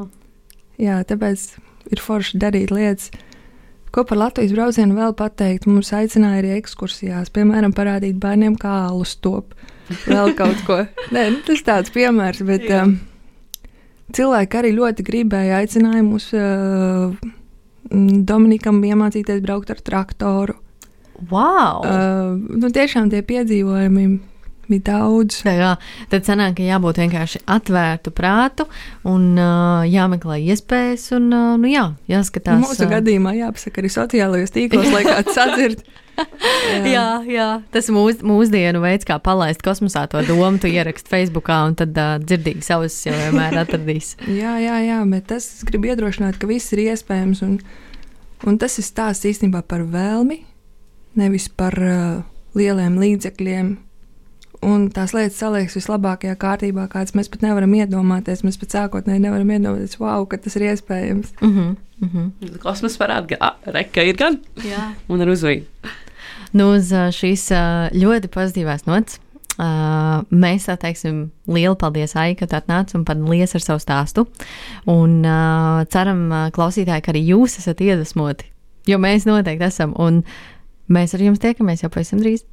Jā, 0.82 1.02
tāpēc 1.08 1.47
ir 1.91 2.04
forši 2.04 2.39
darīt 2.41 2.71
lietas. 2.76 3.12
Ko 3.92 4.06
par 4.08 4.22
Latvijas 4.22 4.54
braucienu 4.56 4.96
vēl 4.96 5.14
pateikt? 5.20 5.68
Mums 5.68 5.92
aicināja 5.96 6.40
arī 6.40 6.54
ekskursijās, 6.56 7.32
piemēram, 7.36 7.74
parādīt 7.76 8.16
bērniem, 8.24 8.56
kā 8.60 8.72
alus 8.88 9.18
top. 9.20 9.52
Vēl 10.06 10.32
kaut 10.38 10.64
ko. 10.68 10.78
Nē, 11.16 11.26
nu, 11.34 11.42
tas 11.48 11.64
tāds 11.68 11.92
piemērs, 11.92 12.40
bet 12.48 12.70
Jā. 12.70 12.86
um, 12.86 12.96
cilvēki 14.16 14.62
arī 14.62 14.72
ļoti 14.78 15.06
gribēja 15.08 15.60
aicinājumus 15.60 16.30
uh, 16.40 17.12
mm, 17.92 18.24
Dominikam 18.30 18.80
iemācīties 18.88 19.44
braukt 19.44 19.76
ar 19.76 19.84
traktoru. 19.84 20.56
Wow! 21.28 21.84
Uh, 21.84 22.40
nu, 22.64 22.72
tiešām 22.74 23.12
tie 23.12 23.20
piedzīvojumi 23.28 24.08
bija 24.72 24.88
daudz. 24.92 25.42
Tā 25.46 25.56
kā, 25.60 25.72
tad 26.12 26.28
sanāk, 26.28 26.58
ka 26.60 26.68
jābūt 26.68 27.02
vienkārši 27.04 27.44
atvērtu 27.52 28.14
prātu 28.16 28.68
un 29.08 29.32
uh, 29.36 29.88
jāmeklē 29.88 30.40
iespējas, 30.52 31.12
un 31.18 31.30
uh, 31.30 31.56
nu, 31.62 31.70
jā, 31.72 31.90
jāskatās. 32.12 32.62
Mūsu 32.64 32.90
gadījumā 32.92 33.36
jāpasaka 33.40 33.84
arī 33.84 33.92
sociālajos 33.94 34.56
tīklos, 34.56 34.92
lai 34.94 35.04
kāds 35.08 35.36
sadzird. 35.40 35.84
Jā, 36.86 37.22
jā, 37.26 37.48
tas 37.74 37.88
mūs, 37.94 38.20
mūsdienu 38.26 38.82
veids, 38.84 39.08
kā 39.08 39.18
palaist 39.24 39.64
kosmosā 39.66 40.04
to 40.12 40.22
domu, 40.28 40.60
tu 40.62 40.70
ieraksti 40.70 41.10
Facebookā, 41.10 41.62
un 41.70 41.78
tad 41.80 41.98
uh, 41.98 42.18
dzirdīgi 42.22 42.66
savus 42.66 42.98
jau 43.06 43.16
vienmēr 43.16 43.58
atradīs. 43.64 44.14
Jā, 44.28 44.58
jā, 44.62 44.78
jā, 44.86 45.00
bet 45.10 45.30
tas 45.32 45.48
es 45.48 45.64
gribu 45.68 45.92
iedrošināt, 45.92 46.38
ka 46.42 46.50
viss 46.50 46.74
ir 46.76 46.84
iespējams. 46.90 47.44
Un, 47.48 47.58
un 48.48 48.60
tas 48.62 48.78
ir 48.78 48.88
stāsts 48.88 49.30
īstenībā 49.32 49.64
par 49.68 49.86
vēlmi, 49.88 50.42
nevis 51.20 51.48
par 51.50 51.78
uh, 51.80 52.22
lieliem 52.58 53.00
līdzekļiem. 53.02 53.74
Un 54.62 54.89
tās 54.93 55.15
lietas 55.17 55.39
saliekas 55.41 55.74
vislabākajā 55.80 56.36
kārtībā, 56.41 56.86
kādas 56.91 57.15
mēs 57.17 57.32
pat 57.34 57.41
nevaram 57.41 57.71
iedomāties. 57.74 58.43
Mēs 58.45 58.60
pat 58.62 58.76
sākotnēji 58.76 59.24
nevaram 59.24 59.50
iedomāties, 59.56 59.97
wow, 59.97 60.28
ka 60.30 60.38
tas 60.38 60.56
ir 60.60 60.67
iespējams. 60.69 61.34
Uh 61.41 61.50
-huh, 61.50 61.76
uh 62.02 62.13
-huh. 62.13 62.60
Kosmos 62.62 62.97
parāda, 62.97 63.28
ka 63.28 63.38
ah, 63.39 63.56
reka 63.65 64.04
ir 64.04 64.15
gan 64.15 64.39
Jā. 64.62 64.93
un 65.10 65.21
ar 65.21 65.28
uzvīdu. 65.28 65.65
Nu, 66.54 66.74
uz 66.76 66.91
šīs 66.91 67.50
ļoti 67.93 68.28
pozitīvās 68.28 68.86
nots. 68.86 69.19
Uh, 69.62 70.24
mēs 70.32 70.65
tā 70.65 70.78
teiksim, 70.80 71.26
lielu 71.52 71.76
paldies, 71.76 72.15
Aija, 72.15 72.36
ka 72.39 72.47
tu 72.47 72.56
atnāci 72.56 72.95
un 72.97 73.04
padalījies 73.06 73.56
ar 73.56 73.62
savu 73.62 73.80
stāstu. 73.84 74.24
Un 74.89 75.19
uh, 75.28 75.84
ceram, 75.91 76.24
ā, 76.32 76.39
klausītāji, 76.56 77.04
ka 77.06 77.12
arī 77.12 77.26
jūs 77.28 77.60
esat 77.60 77.84
iedvesmoti, 77.84 78.47
jo 78.89 78.97
mēs 78.97 79.28
noteikti 79.28 79.67
esam. 79.67 79.93
Un 80.00 80.24
mēs 80.89 81.13
ar 81.13 81.26
jums 81.28 81.43
tiekamies 81.43 81.84
jau 81.84 81.91
pavisam 81.93 82.24
drīz. 82.24 82.45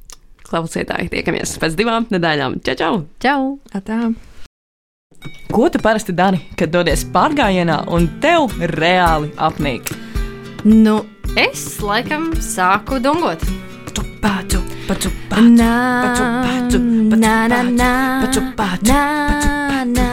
Klausītāji, 0.49 1.11
tiekamies 1.13 1.59
pēc 1.61 1.75
divām 1.77 2.07
nedēļām. 2.09 2.57
Čau, 2.65 2.73
čau! 2.79 2.93
Čau! 3.21 3.41
Atā. 3.77 3.99
Ko 5.53 5.67
tu 5.69 5.81
parasti 5.81 6.13
dari, 6.15 6.39
kad 6.57 6.71
dodies 6.73 7.03
pārgājienā 7.13 7.83
un 7.93 8.07
tev 8.23 8.55
reāli 8.73 9.29
apnīk? 9.37 9.93
Nu, 10.65 11.03
es 11.37 11.77
laikam 11.85 12.31
sāku 12.41 12.97
dungot. 13.03 13.45
Nā, 14.19 15.45
nā, 15.53 15.73
pacu, 16.03 16.35
pacu, 16.65 16.81
nā, 17.13 17.21
nā, 17.69 17.91
pacu, 18.25 18.49
nā, 18.89 19.03
nā, 19.85 19.93
nā. 19.93 20.09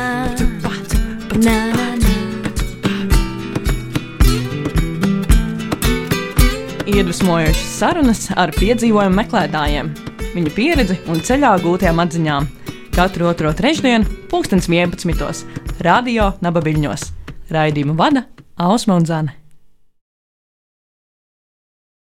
Iedvesmojošas 6.87 7.72
sarunas 7.81 8.29
ar 8.37 8.53
piedzīvojumu 8.57 9.18
meklētājiem, 9.18 9.90
viņu 10.37 10.53
pieredzi 10.57 10.99
un 11.12 11.22
ceļā 11.25 11.55
gūtajām 11.64 12.03
atziņām. 12.05 12.49
Katru 12.96 13.29
otro 13.31 13.53
trešdienu, 13.57 14.09
2011. 14.33 15.44
Radio 15.85 16.33
Nabaviļņos. 16.44 17.11
Raidījumu 17.53 17.96
vada 17.99 18.27
Ausma 18.57 18.96
un 19.01 19.09
Zana. 19.09 19.45